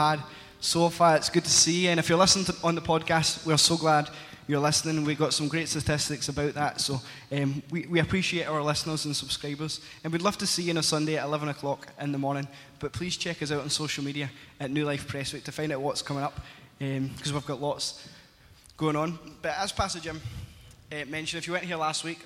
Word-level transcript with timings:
had 0.00 0.22
so 0.60 0.88
far. 0.88 1.16
It's 1.16 1.28
good 1.28 1.44
to 1.44 1.50
see 1.50 1.84
you. 1.84 1.90
And 1.90 2.00
if 2.00 2.08
you're 2.08 2.18
listening 2.18 2.46
to, 2.46 2.54
on 2.64 2.74
the 2.74 2.80
podcast, 2.80 3.44
we're 3.44 3.58
so 3.58 3.76
glad 3.76 4.08
you're 4.46 4.60
listening. 4.60 5.04
We've 5.04 5.18
got 5.18 5.34
some 5.34 5.46
great 5.46 5.68
statistics 5.68 6.28
about 6.30 6.54
that. 6.54 6.80
So 6.80 7.00
um, 7.30 7.62
we, 7.70 7.86
we 7.86 8.00
appreciate 8.00 8.44
our 8.44 8.62
listeners 8.62 9.04
and 9.04 9.14
subscribers. 9.14 9.80
And 10.02 10.12
we'd 10.12 10.22
love 10.22 10.38
to 10.38 10.46
see 10.46 10.62
you 10.62 10.70
on 10.70 10.78
a 10.78 10.82
Sunday 10.82 11.18
at 11.18 11.24
11 11.24 11.50
o'clock 11.50 11.88
in 12.00 12.12
the 12.12 12.18
morning. 12.18 12.48
But 12.78 12.92
please 12.92 13.18
check 13.18 13.42
us 13.42 13.52
out 13.52 13.60
on 13.60 13.68
social 13.68 14.02
media 14.02 14.30
at 14.58 14.70
New 14.70 14.86
Life 14.86 15.06
Prestwick 15.06 15.44
to 15.44 15.52
find 15.52 15.70
out 15.70 15.82
what's 15.82 16.00
coming 16.00 16.24
up 16.24 16.40
because 16.78 17.30
um, 17.30 17.34
we've 17.34 17.46
got 17.46 17.60
lots 17.60 18.08
going 18.78 18.96
on. 18.96 19.18
But 19.42 19.54
as 19.58 19.70
Pastor 19.70 20.00
Jim 20.00 20.18
uh, 20.90 21.04
mentioned, 21.08 21.42
if 21.42 21.46
you 21.46 21.52
weren't 21.52 21.66
here 21.66 21.76
last 21.76 22.04
week, 22.04 22.20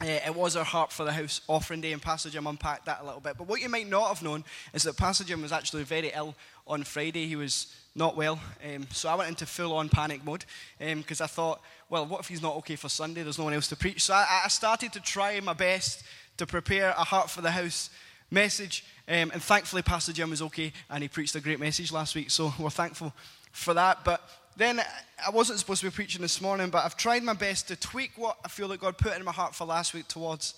uh, 0.00 0.06
it 0.06 0.34
was 0.34 0.56
our 0.56 0.64
Heart 0.64 0.92
for 0.92 1.04
the 1.04 1.12
House 1.12 1.40
offering 1.46 1.80
day, 1.80 1.92
and 1.92 2.02
Pastor 2.02 2.28
Jim 2.28 2.46
unpacked 2.46 2.86
that 2.86 3.00
a 3.00 3.04
little 3.04 3.20
bit. 3.20 3.38
But 3.38 3.46
what 3.46 3.60
you 3.60 3.68
might 3.68 3.88
not 3.88 4.08
have 4.08 4.22
known 4.22 4.44
is 4.72 4.82
that 4.82 4.96
Pastor 4.96 5.22
Jim 5.22 5.40
was 5.42 5.52
actually 5.52 5.84
very 5.84 6.10
ill 6.14 6.34
on 6.66 6.84
Friday. 6.84 7.26
He 7.26 7.36
was 7.36 7.74
not 7.94 8.16
well. 8.16 8.40
Um, 8.64 8.86
so 8.90 9.08
I 9.08 9.14
went 9.14 9.30
into 9.30 9.46
full 9.46 9.74
on 9.74 9.88
panic 9.88 10.24
mode 10.24 10.44
because 10.78 11.20
um, 11.20 11.24
I 11.24 11.26
thought, 11.26 11.60
well, 11.88 12.06
what 12.06 12.20
if 12.20 12.28
he's 12.28 12.42
not 12.42 12.56
okay 12.56 12.76
for 12.76 12.88
Sunday? 12.88 13.22
There's 13.22 13.38
no 13.38 13.44
one 13.44 13.54
else 13.54 13.68
to 13.68 13.76
preach. 13.76 14.02
So 14.02 14.14
I, 14.14 14.42
I 14.44 14.48
started 14.48 14.92
to 14.94 15.00
try 15.00 15.38
my 15.40 15.52
best 15.52 16.02
to 16.38 16.46
prepare 16.46 16.90
a 16.90 17.04
Heart 17.04 17.30
for 17.30 17.40
the 17.40 17.50
House 17.50 17.90
message. 18.30 18.84
Um, 19.06 19.30
and 19.32 19.42
thankfully, 19.42 19.82
Pastor 19.82 20.12
Jim 20.12 20.30
was 20.30 20.42
okay 20.42 20.72
and 20.90 21.02
he 21.02 21.08
preached 21.08 21.34
a 21.36 21.40
great 21.40 21.60
message 21.60 21.92
last 21.92 22.14
week. 22.14 22.30
So 22.30 22.52
we're 22.58 22.70
thankful 22.70 23.12
for 23.52 23.74
that. 23.74 24.04
But 24.04 24.28
then 24.56 24.80
I 25.24 25.30
wasn't 25.30 25.58
supposed 25.58 25.80
to 25.82 25.86
be 25.86 25.94
preaching 25.94 26.22
this 26.22 26.40
morning, 26.40 26.70
but 26.70 26.84
I've 26.84 26.96
tried 26.96 27.22
my 27.22 27.34
best 27.34 27.68
to 27.68 27.76
tweak 27.76 28.12
what 28.16 28.38
I 28.44 28.48
feel 28.48 28.68
like 28.68 28.80
God 28.80 28.98
put 28.98 29.16
in 29.16 29.24
my 29.24 29.32
heart 29.32 29.54
for 29.54 29.64
last 29.64 29.94
week 29.94 30.08
towards 30.08 30.54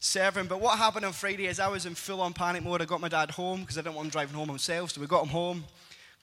serving. 0.00 0.46
But 0.46 0.60
what 0.60 0.78
happened 0.78 1.04
on 1.04 1.12
Friday 1.12 1.46
is 1.46 1.60
I 1.60 1.68
was 1.68 1.86
in 1.86 1.94
full 1.94 2.20
on 2.22 2.32
panic 2.32 2.64
mode. 2.64 2.82
I 2.82 2.86
got 2.86 3.00
my 3.00 3.08
dad 3.08 3.30
home 3.30 3.60
because 3.60 3.78
I 3.78 3.82
didn't 3.82 3.94
want 3.94 4.06
him 4.06 4.10
driving 4.10 4.34
home 4.34 4.48
himself. 4.48 4.92
So 4.92 5.00
we 5.00 5.06
got 5.06 5.22
him 5.22 5.28
home, 5.28 5.64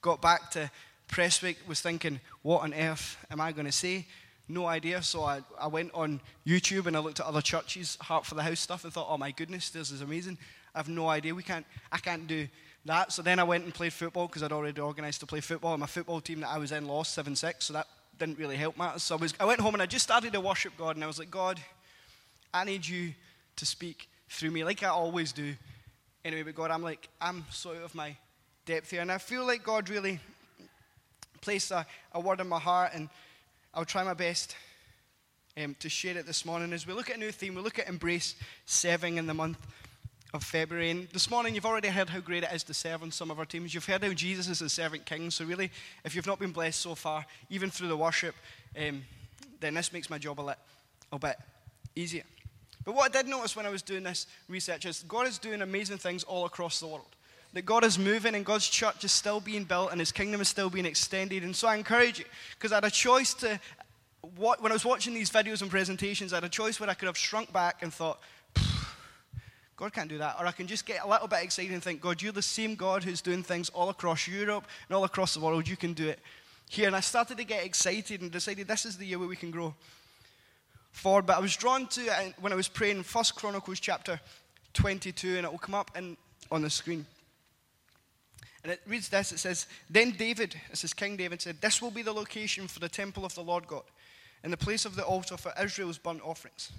got 0.02 0.20
back 0.20 0.50
to 0.50 0.70
Prestwick, 1.08 1.56
was 1.66 1.80
thinking, 1.80 2.20
what 2.42 2.62
on 2.62 2.74
earth 2.74 3.16
am 3.30 3.40
I 3.40 3.52
going 3.52 3.66
to 3.66 3.72
say? 3.72 4.06
No 4.48 4.66
idea. 4.66 5.02
So 5.02 5.22
I, 5.22 5.40
I 5.58 5.68
went 5.68 5.92
on 5.94 6.20
YouTube 6.46 6.86
and 6.86 6.96
I 6.96 7.00
looked 7.00 7.20
at 7.20 7.26
other 7.26 7.40
churches' 7.40 7.96
Heart 8.00 8.26
for 8.26 8.34
the 8.34 8.42
House 8.42 8.60
stuff 8.60 8.84
and 8.84 8.92
thought, 8.92 9.06
oh 9.08 9.16
my 9.16 9.30
goodness, 9.30 9.70
this 9.70 9.90
is 9.90 10.02
amazing. 10.02 10.36
I 10.74 10.80
have 10.80 10.88
no 10.88 11.08
idea. 11.08 11.34
We 11.34 11.42
can't, 11.42 11.64
I 11.92 11.98
can't 11.98 12.26
do 12.26 12.48
that. 12.84 13.12
So 13.12 13.22
then 13.22 13.38
I 13.38 13.44
went 13.44 13.64
and 13.64 13.72
played 13.72 13.92
football 13.92 14.26
because 14.26 14.42
I'd 14.42 14.52
already 14.52 14.80
organised 14.80 15.20
to 15.20 15.26
play 15.26 15.40
football. 15.40 15.72
And 15.74 15.80
my 15.80 15.86
football 15.86 16.20
team 16.20 16.40
that 16.40 16.48
I 16.48 16.58
was 16.58 16.72
in 16.72 16.86
lost 16.86 17.14
7 17.14 17.36
6, 17.36 17.64
so 17.64 17.74
that 17.74 17.86
didn't 18.18 18.38
really 18.38 18.56
help 18.56 18.76
matters. 18.76 19.04
So 19.04 19.16
I, 19.16 19.18
was, 19.18 19.34
I 19.38 19.44
went 19.44 19.60
home 19.60 19.74
and 19.74 19.82
I 19.82 19.86
just 19.86 20.04
started 20.04 20.32
to 20.32 20.40
worship 20.40 20.72
God. 20.76 20.96
And 20.96 21.04
I 21.04 21.06
was 21.06 21.18
like, 21.18 21.30
God, 21.30 21.60
I 22.52 22.64
need 22.64 22.86
you 22.86 23.14
to 23.58 23.66
speak 23.66 24.08
through 24.28 24.50
me, 24.50 24.64
like 24.64 24.82
I 24.82 24.88
always 24.88 25.32
do. 25.32 25.54
Anyway, 26.24 26.42
but 26.42 26.54
God, 26.54 26.70
I'm 26.70 26.82
like, 26.82 27.08
I'm 27.20 27.44
so 27.50 27.70
out 27.70 27.82
of 27.82 27.94
my 27.94 28.16
depth 28.66 28.90
here. 28.90 29.00
And 29.00 29.12
I 29.12 29.18
feel 29.18 29.46
like 29.46 29.62
God 29.62 29.88
really 29.88 30.20
placed 31.40 31.70
a, 31.70 31.86
a 32.12 32.20
word 32.20 32.40
in 32.40 32.48
my 32.48 32.58
heart. 32.58 32.92
And 32.94 33.08
I'll 33.74 33.84
try 33.84 34.02
my 34.02 34.14
best 34.14 34.56
um, 35.62 35.76
to 35.80 35.88
share 35.88 36.16
it 36.16 36.26
this 36.26 36.44
morning. 36.44 36.72
As 36.72 36.86
we 36.86 36.92
look 36.92 37.10
at 37.10 37.16
a 37.16 37.20
new 37.20 37.32
theme, 37.32 37.54
we 37.54 37.62
look 37.62 37.78
at 37.78 37.88
Embrace 37.88 38.34
Serving 38.66 39.16
in 39.16 39.26
the 39.26 39.34
month 39.34 39.58
of 40.34 40.44
February. 40.44 40.90
And 40.90 41.08
this 41.08 41.30
morning, 41.30 41.54
you've 41.54 41.66
already 41.66 41.88
heard 41.88 42.10
how 42.10 42.20
great 42.20 42.44
it 42.44 42.52
is 42.52 42.62
to 42.64 42.74
serve 42.74 43.02
on 43.02 43.10
some 43.10 43.30
of 43.30 43.38
our 43.38 43.46
teams. 43.46 43.74
You've 43.74 43.86
heard 43.86 44.04
how 44.04 44.12
Jesus 44.12 44.48
is 44.48 44.60
a 44.60 44.68
servant 44.68 45.06
king. 45.06 45.30
So, 45.30 45.44
really, 45.44 45.70
if 46.04 46.14
you've 46.14 46.26
not 46.26 46.38
been 46.38 46.52
blessed 46.52 46.80
so 46.80 46.94
far, 46.94 47.24
even 47.50 47.70
through 47.70 47.88
the 47.88 47.96
worship, 47.96 48.34
um, 48.76 49.04
then 49.60 49.74
this 49.74 49.92
makes 49.92 50.10
my 50.10 50.18
job 50.18 50.40
a, 50.40 50.42
lit, 50.42 50.58
a 51.10 51.18
bit 51.18 51.36
easier. 51.96 52.24
But 52.88 52.94
what 52.96 53.14
I 53.14 53.20
did 53.20 53.28
notice 53.28 53.54
when 53.54 53.66
I 53.66 53.68
was 53.68 53.82
doing 53.82 54.02
this 54.02 54.26
research 54.48 54.86
is 54.86 55.04
God 55.06 55.26
is 55.26 55.36
doing 55.36 55.60
amazing 55.60 55.98
things 55.98 56.24
all 56.24 56.46
across 56.46 56.80
the 56.80 56.86
world. 56.86 57.04
That 57.52 57.66
God 57.66 57.84
is 57.84 57.98
moving 57.98 58.34
and 58.34 58.46
God's 58.46 58.66
church 58.66 59.04
is 59.04 59.12
still 59.12 59.40
being 59.40 59.64
built 59.64 59.90
and 59.90 60.00
his 60.00 60.10
kingdom 60.10 60.40
is 60.40 60.48
still 60.48 60.70
being 60.70 60.86
extended. 60.86 61.42
And 61.42 61.54
so 61.54 61.68
I 61.68 61.76
encourage 61.76 62.18
you, 62.18 62.24
because 62.56 62.72
I 62.72 62.76
had 62.76 62.84
a 62.84 62.90
choice 62.90 63.34
to, 63.34 63.60
what, 64.36 64.62
when 64.62 64.72
I 64.72 64.74
was 64.74 64.86
watching 64.86 65.12
these 65.12 65.28
videos 65.28 65.60
and 65.60 65.70
presentations, 65.70 66.32
I 66.32 66.36
had 66.36 66.44
a 66.44 66.48
choice 66.48 66.80
where 66.80 66.88
I 66.88 66.94
could 66.94 67.08
have 67.08 67.18
shrunk 67.18 67.52
back 67.52 67.82
and 67.82 67.92
thought, 67.92 68.22
God 69.76 69.92
can't 69.92 70.08
do 70.08 70.16
that. 70.16 70.36
Or 70.40 70.46
I 70.46 70.52
can 70.52 70.66
just 70.66 70.86
get 70.86 71.04
a 71.04 71.06
little 71.06 71.28
bit 71.28 71.42
excited 71.42 71.74
and 71.74 71.82
think, 71.82 72.00
God, 72.00 72.22
you're 72.22 72.32
the 72.32 72.40
same 72.40 72.74
God 72.74 73.04
who's 73.04 73.20
doing 73.20 73.42
things 73.42 73.68
all 73.68 73.90
across 73.90 74.26
Europe 74.26 74.64
and 74.88 74.96
all 74.96 75.04
across 75.04 75.34
the 75.34 75.40
world. 75.40 75.68
You 75.68 75.76
can 75.76 75.92
do 75.92 76.08
it 76.08 76.20
here. 76.70 76.86
And 76.86 76.96
I 76.96 77.00
started 77.00 77.36
to 77.36 77.44
get 77.44 77.66
excited 77.66 78.22
and 78.22 78.30
decided 78.30 78.66
this 78.66 78.86
is 78.86 78.96
the 78.96 79.04
year 79.04 79.18
where 79.18 79.28
we 79.28 79.36
can 79.36 79.50
grow 79.50 79.74
forward. 80.90 81.26
But 81.26 81.36
I 81.36 81.40
was 81.40 81.56
drawn 81.56 81.86
to 81.88 82.32
when 82.40 82.52
I 82.52 82.56
was 82.56 82.68
praying 82.68 83.02
First 83.02 83.34
Chronicles 83.34 83.80
chapter 83.80 84.20
22, 84.74 85.36
and 85.36 85.44
it 85.46 85.50
will 85.50 85.58
come 85.58 85.74
up 85.74 85.90
in, 85.96 86.16
on 86.50 86.62
the 86.62 86.70
screen. 86.70 87.06
And 88.62 88.72
it 88.72 88.80
reads 88.86 89.08
this 89.08 89.32
it 89.32 89.38
says, 89.38 89.66
Then 89.88 90.10
David, 90.12 90.54
this 90.70 90.84
is 90.84 90.92
King 90.92 91.16
David, 91.16 91.40
said, 91.40 91.60
This 91.60 91.80
will 91.80 91.90
be 91.90 92.02
the 92.02 92.12
location 92.12 92.68
for 92.68 92.80
the 92.80 92.88
temple 92.88 93.24
of 93.24 93.34
the 93.34 93.42
Lord 93.42 93.66
God, 93.66 93.84
and 94.42 94.52
the 94.52 94.56
place 94.56 94.84
of 94.84 94.96
the 94.96 95.04
altar 95.04 95.36
for 95.36 95.52
Israel's 95.62 95.98
burnt 95.98 96.22
offerings. 96.22 96.72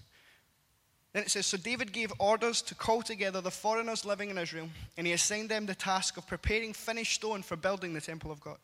Then 1.13 1.23
it 1.23 1.31
says, 1.31 1.45
So 1.45 1.57
David 1.57 1.91
gave 1.91 2.11
orders 2.19 2.61
to 2.63 2.75
call 2.75 3.01
together 3.01 3.41
the 3.41 3.51
foreigners 3.51 4.05
living 4.05 4.29
in 4.29 4.37
Israel, 4.37 4.69
and 4.97 5.07
he 5.07 5.13
assigned 5.13 5.49
them 5.49 5.65
the 5.65 5.75
task 5.75 6.17
of 6.17 6.27
preparing 6.27 6.73
finished 6.73 7.15
stone 7.15 7.41
for 7.41 7.55
building 7.55 7.93
the 7.93 8.01
temple 8.01 8.31
of 8.31 8.39
God. 8.39 8.57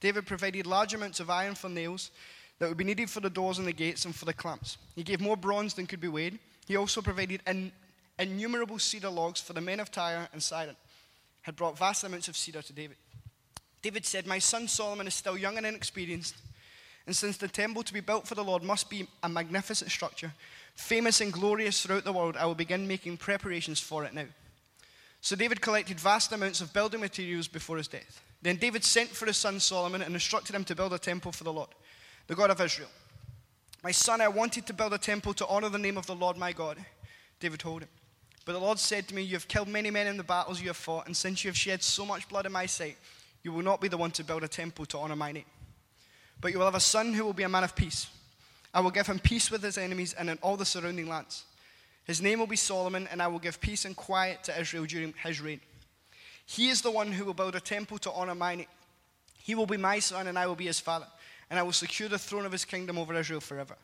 David 0.00 0.26
provided 0.26 0.66
large 0.66 0.92
amounts 0.92 1.20
of 1.20 1.30
iron 1.30 1.54
for 1.54 1.68
nails 1.68 2.10
that 2.58 2.68
would 2.68 2.78
be 2.78 2.84
needed 2.84 3.10
for 3.10 3.20
the 3.20 3.30
doors 3.30 3.58
and 3.58 3.66
the 3.66 3.72
gates 3.72 4.04
and 4.04 4.14
for 4.14 4.24
the 4.24 4.32
clamps. 4.32 4.78
He 4.94 5.02
gave 5.02 5.20
more 5.20 5.36
bronze 5.36 5.74
than 5.74 5.86
could 5.86 6.00
be 6.00 6.08
weighed. 6.08 6.38
He 6.66 6.76
also 6.76 7.02
provided 7.02 7.42
in, 7.46 7.72
innumerable 8.18 8.78
cedar 8.78 9.10
logs 9.10 9.40
for 9.40 9.52
the 9.52 9.60
men 9.60 9.80
of 9.80 9.90
Tyre 9.90 10.28
and 10.32 10.42
Sidon, 10.42 10.76
had 11.42 11.56
brought 11.56 11.78
vast 11.78 12.04
amounts 12.04 12.28
of 12.28 12.36
cedar 12.36 12.62
to 12.62 12.72
David. 12.72 12.96
David 13.82 14.06
said, 14.06 14.26
My 14.26 14.38
son 14.38 14.68
Solomon 14.68 15.06
is 15.06 15.14
still 15.14 15.36
young 15.36 15.56
and 15.56 15.66
inexperienced, 15.66 16.36
and 17.06 17.14
since 17.14 17.36
the 17.36 17.48
temple 17.48 17.82
to 17.82 17.92
be 17.92 18.00
built 18.00 18.26
for 18.26 18.34
the 18.34 18.44
Lord 18.44 18.62
must 18.62 18.88
be 18.88 19.06
a 19.22 19.28
magnificent 19.28 19.90
structure, 19.90 20.32
famous 20.74 21.20
and 21.20 21.32
glorious 21.32 21.82
throughout 21.82 22.04
the 22.04 22.12
world, 22.12 22.36
I 22.36 22.46
will 22.46 22.54
begin 22.54 22.88
making 22.88 23.18
preparations 23.18 23.80
for 23.80 24.04
it 24.04 24.14
now. 24.14 24.26
So 25.20 25.36
David 25.36 25.60
collected 25.60 25.98
vast 25.98 26.32
amounts 26.32 26.60
of 26.60 26.72
building 26.72 27.00
materials 27.00 27.48
before 27.48 27.76
his 27.76 27.88
death. 27.88 28.22
Then 28.42 28.56
David 28.56 28.84
sent 28.84 29.08
for 29.08 29.26
his 29.26 29.38
son 29.38 29.58
Solomon 29.58 30.02
and 30.02 30.14
instructed 30.14 30.54
him 30.54 30.64
to 30.64 30.74
build 30.74 30.92
a 30.92 30.98
temple 30.98 31.32
for 31.32 31.44
the 31.44 31.52
Lord, 31.52 31.70
the 32.26 32.34
God 32.34 32.50
of 32.50 32.60
Israel. 32.60 32.88
My 33.82 33.90
son, 33.90 34.20
I 34.20 34.28
wanted 34.28 34.66
to 34.66 34.72
build 34.72 34.94
a 34.94 34.98
temple 34.98 35.34
to 35.34 35.46
honor 35.46 35.68
the 35.68 35.78
name 35.78 35.98
of 35.98 36.06
the 36.06 36.14
Lord 36.14 36.36
my 36.36 36.52
God, 36.52 36.78
David 37.40 37.60
told 37.60 37.82
him. 37.82 37.88
But 38.44 38.52
the 38.52 38.60
Lord 38.60 38.78
said 38.78 39.08
to 39.08 39.14
me, 39.14 39.22
You 39.22 39.34
have 39.34 39.48
killed 39.48 39.68
many 39.68 39.90
men 39.90 40.06
in 40.06 40.16
the 40.16 40.24
battles 40.24 40.60
you 40.60 40.68
have 40.68 40.76
fought, 40.76 41.06
and 41.06 41.16
since 41.16 41.44
you 41.44 41.48
have 41.48 41.56
shed 41.56 41.82
so 41.82 42.04
much 42.04 42.28
blood 42.28 42.46
in 42.46 42.52
my 42.52 42.66
sight, 42.66 42.96
you 43.42 43.52
will 43.52 43.62
not 43.62 43.80
be 43.80 43.88
the 43.88 43.96
one 43.96 44.10
to 44.12 44.24
build 44.24 44.42
a 44.42 44.48
temple 44.48 44.86
to 44.86 44.98
honor 44.98 45.16
my 45.16 45.32
name. 45.32 45.44
But 46.40 46.52
you 46.52 46.58
will 46.58 46.66
have 46.66 46.74
a 46.74 46.80
son 46.80 47.12
who 47.12 47.24
will 47.24 47.32
be 47.32 47.42
a 47.42 47.48
man 47.48 47.64
of 47.64 47.76
peace 47.76 48.08
I 48.74 48.80
will 48.80 48.90
give 48.90 49.06
him 49.06 49.20
peace 49.20 49.52
with 49.52 49.62
his 49.62 49.78
enemies 49.78 50.14
and 50.14 50.28
in 50.28 50.38
all 50.42 50.56
the 50.56 50.64
surrounding 50.64 51.08
lands. 51.08 51.44
His 52.04 52.20
name 52.20 52.40
will 52.40 52.48
be 52.48 52.56
Solomon, 52.56 53.06
and 53.10 53.22
I 53.22 53.28
will 53.28 53.38
give 53.38 53.60
peace 53.60 53.84
and 53.84 53.96
quiet 53.96 54.42
to 54.44 54.60
Israel 54.60 54.84
during 54.84 55.14
his 55.22 55.40
reign. 55.40 55.60
He 56.44 56.68
is 56.68 56.82
the 56.82 56.90
one 56.90 57.12
who 57.12 57.24
will 57.24 57.34
build 57.34 57.54
a 57.54 57.60
temple 57.60 57.98
to 57.98 58.10
honor 58.10 58.34
my 58.34 58.56
name. 58.56 58.66
He 59.38 59.54
will 59.54 59.66
be 59.66 59.76
my 59.76 60.00
son, 60.00 60.26
and 60.26 60.36
I 60.36 60.46
will 60.46 60.56
be 60.56 60.66
his 60.66 60.80
father, 60.80 61.06
and 61.50 61.58
I 61.58 61.62
will 61.62 61.72
secure 61.72 62.08
the 62.08 62.18
throne 62.18 62.46
of 62.46 62.52
his 62.52 62.64
kingdom 62.64 62.98
over 62.98 63.14
Israel 63.14 63.40
forever. 63.40 63.76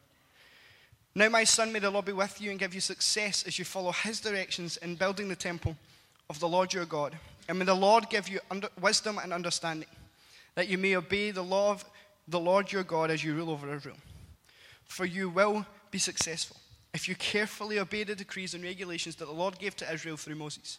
Now, 1.14 1.28
my 1.28 1.44
son, 1.44 1.72
may 1.72 1.80
the 1.80 1.90
Lord 1.90 2.04
be 2.04 2.12
with 2.12 2.40
you 2.40 2.50
and 2.50 2.58
give 2.58 2.74
you 2.74 2.80
success 2.80 3.44
as 3.46 3.58
you 3.58 3.64
follow 3.64 3.92
his 3.92 4.20
directions 4.20 4.76
in 4.78 4.94
building 4.94 5.28
the 5.28 5.36
temple 5.36 5.76
of 6.28 6.38
the 6.38 6.48
Lord 6.48 6.72
your 6.72 6.84
God. 6.84 7.16
And 7.48 7.58
may 7.58 7.64
the 7.64 7.74
Lord 7.74 8.08
give 8.08 8.28
you 8.28 8.40
under, 8.50 8.68
wisdom 8.80 9.18
and 9.18 9.32
understanding, 9.32 9.88
that 10.54 10.68
you 10.68 10.78
may 10.78 10.94
obey 10.94 11.32
the 11.32 11.42
law 11.42 11.72
of 11.72 11.84
the 12.28 12.38
Lord 12.38 12.70
your 12.70 12.84
God 12.84 13.10
as 13.10 13.24
you 13.24 13.34
rule 13.34 13.50
over 13.50 13.74
Israel 13.74 13.96
for 14.90 15.04
you 15.04 15.30
will 15.30 15.64
be 15.92 15.98
successful 15.98 16.56
if 16.92 17.08
you 17.08 17.14
carefully 17.14 17.78
obey 17.78 18.02
the 18.02 18.16
decrees 18.16 18.54
and 18.54 18.64
regulations 18.64 19.14
that 19.14 19.26
the 19.26 19.32
Lord 19.32 19.56
gave 19.56 19.76
to 19.76 19.92
Israel 19.92 20.16
through 20.16 20.34
Moses. 20.34 20.78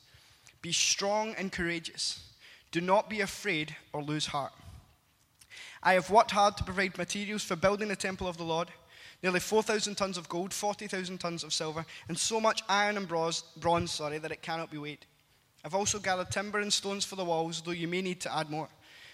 Be 0.61 0.73
strong 0.73 1.33
and 1.37 1.49
courageous. 1.49 2.21
Do 2.71 2.81
not 2.81 3.09
be 3.09 3.21
afraid 3.21 3.73
or 3.93 4.03
lose 4.03 4.25
heart. 4.25 4.51
I 5.83 5.93
have 5.93 6.09
worked 6.09 6.31
hard 6.31 6.57
to 6.57 6.63
provide 6.63 6.97
materials 6.97 7.43
for 7.43 7.55
building 7.55 7.87
the 7.87 7.95
temple 7.95 8.27
of 8.27 8.37
the 8.37 8.43
Lord 8.43 8.69
nearly 9.23 9.39
4,000 9.39 9.95
tons 9.95 10.17
of 10.17 10.29
gold, 10.29 10.53
40,000 10.53 11.19
tons 11.19 11.43
of 11.43 11.53
silver, 11.53 11.85
and 12.07 12.17
so 12.17 12.39
much 12.39 12.63
iron 12.67 12.97
and 12.97 13.07
bronze, 13.07 13.43
bronze 13.57 13.91
sorry, 13.91 14.17
that 14.17 14.31
it 14.31 14.41
cannot 14.41 14.71
be 14.71 14.77
weighed. 14.77 15.05
I've 15.63 15.75
also 15.75 15.99
gathered 15.99 16.31
timber 16.31 16.59
and 16.59 16.73
stones 16.73 17.05
for 17.05 17.15
the 17.15 17.25
walls, 17.25 17.61
though 17.61 17.71
you 17.71 17.87
may 17.87 18.01
need 18.01 18.19
to 18.21 18.35
add 18.35 18.49
more. 18.49 18.69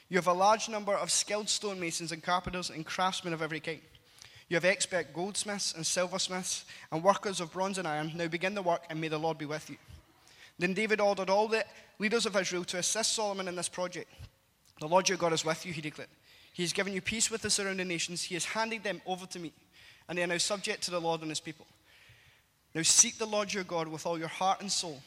You 0.10 0.18
have 0.18 0.28
a 0.28 0.34
large 0.34 0.70
number 0.70 0.94
of 0.96 1.12
skilled 1.12 1.50
stonemasons 1.50 2.14
and 2.14 2.24
carpenters 2.24 2.70
and 2.70 2.86
craftsmen 2.86 3.34
of 3.34 3.42
every 3.42 3.60
kind. 3.60 3.82
You 4.48 4.56
have 4.56 4.64
expert 4.64 5.14
goldsmiths 5.14 5.74
and 5.74 5.86
silversmiths 5.86 6.64
and 6.90 7.04
workers 7.04 7.42
of 7.42 7.52
bronze 7.52 7.78
and 7.78 7.88
iron. 7.88 8.14
Now 8.16 8.28
begin 8.28 8.56
the 8.56 8.62
work, 8.62 8.84
and 8.90 9.02
may 9.02 9.10
the 9.10 9.18
Lord 9.18 9.38
be 9.38 9.46
with 9.46 9.70
you. 9.70 9.76
Then 10.58 10.74
David 10.74 11.02
ordered 11.02 11.30
all 11.30 11.50
the 11.50 11.66
leaders 12.00 12.26
of 12.26 12.38
Israel 12.38 12.64
to 12.66 12.78
assist 12.78 13.14
Solomon 13.14 13.50
in 13.50 13.58
this 13.58 13.68
project. 13.68 14.10
The 14.80 14.88
Lord 14.88 15.10
your 15.10 15.18
God 15.18 15.34
is 15.34 15.44
with 15.44 15.66
you, 15.66 15.74
he 15.74 15.82
declared. 15.82 16.10
He 16.58 16.64
has 16.64 16.74
given 16.74 16.92
you 16.92 17.02
peace 17.02 17.30
with 17.30 17.44
the 17.44 17.52
surrounding 17.52 17.88
nations. 17.88 18.24
He 18.24 18.34
has 18.34 18.44
handed 18.44 18.84
them 18.84 19.00
over 19.06 19.28
to 19.28 19.38
me, 19.38 19.54
and 20.10 20.18
they 20.18 20.24
are 20.24 20.28
now 20.28 20.40
subject 20.40 20.82
to 20.86 20.92
the 20.92 21.00
Lord 21.00 21.22
and 21.22 21.30
his 21.30 21.40
people. 21.40 21.68
Now 22.74 22.82
seek 22.82 23.20
the 23.20 23.28
Lord 23.28 23.54
your 23.54 23.64
God 23.64 23.88
with 23.88 24.08
all 24.08 24.18
your 24.18 24.28
heart 24.28 24.62
and 24.62 24.72
soul. 24.72 25.04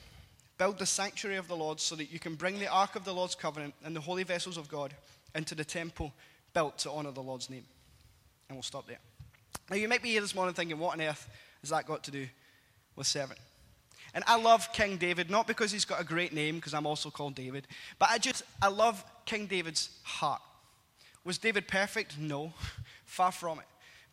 Build 0.58 0.79
the 0.79 0.87
sanctuary 0.87 1.38
of 1.38 1.49
the 1.49 1.56
Lord 1.56 1.81
so 1.81 1.97
that 1.97 2.12
you 2.12 2.20
can 2.20 2.37
bring 2.37 2.61
the 2.61 2.69
ark 2.69 2.94
of 2.94 3.05
the 3.05 3.12
Lord's 3.12 3.35
covenant 3.35 3.75
and 3.85 3.97
the 3.97 4.00
holy 4.00 4.23
vessels 4.23 4.56
of 4.56 4.69
God 4.69 4.94
into 5.35 5.56
the 5.56 5.64
temple 5.64 6.12
built 6.55 6.79
to 6.79 6.91
honor 6.93 7.11
the 7.11 7.20
Lord's 7.20 7.50
name. 7.50 7.64
And 8.49 8.56
we'll 8.56 8.62
stop 8.62 8.87
there. 8.87 9.00
Now, 9.69 9.75
you 9.75 9.88
might 9.88 10.05
be 10.05 10.11
here 10.11 10.20
this 10.20 10.37
morning 10.37 10.55
thinking, 10.55 10.79
what 10.79 10.93
on 10.93 11.00
earth 11.00 11.29
has 11.62 11.70
that 11.70 11.85
got 11.85 12.05
to 12.05 12.12
do 12.12 12.29
with 12.94 13.08
serving? 13.08 13.38
And 14.14 14.23
I 14.29 14.41
love 14.41 14.73
King 14.73 14.99
David, 14.99 15.29
not 15.29 15.49
because 15.49 15.73
he's 15.73 15.85
got 15.85 16.00
a 16.00 16.05
great 16.05 16.32
name, 16.32 16.56
because 16.56 16.75
I'm 16.75 16.87
also 16.87 17.11
called 17.11 17.35
David, 17.35 17.67
but 17.99 18.08
I 18.08 18.19
just, 18.19 18.44
I 18.62 18.69
love 18.69 19.05
King 19.25 19.46
David's 19.46 19.91
heart. 20.05 20.43
Was 21.25 21.38
David 21.38 21.69
perfect? 21.69 22.19
No, 22.19 22.52
far 23.05 23.32
from 23.32 23.58
it. 23.58 23.67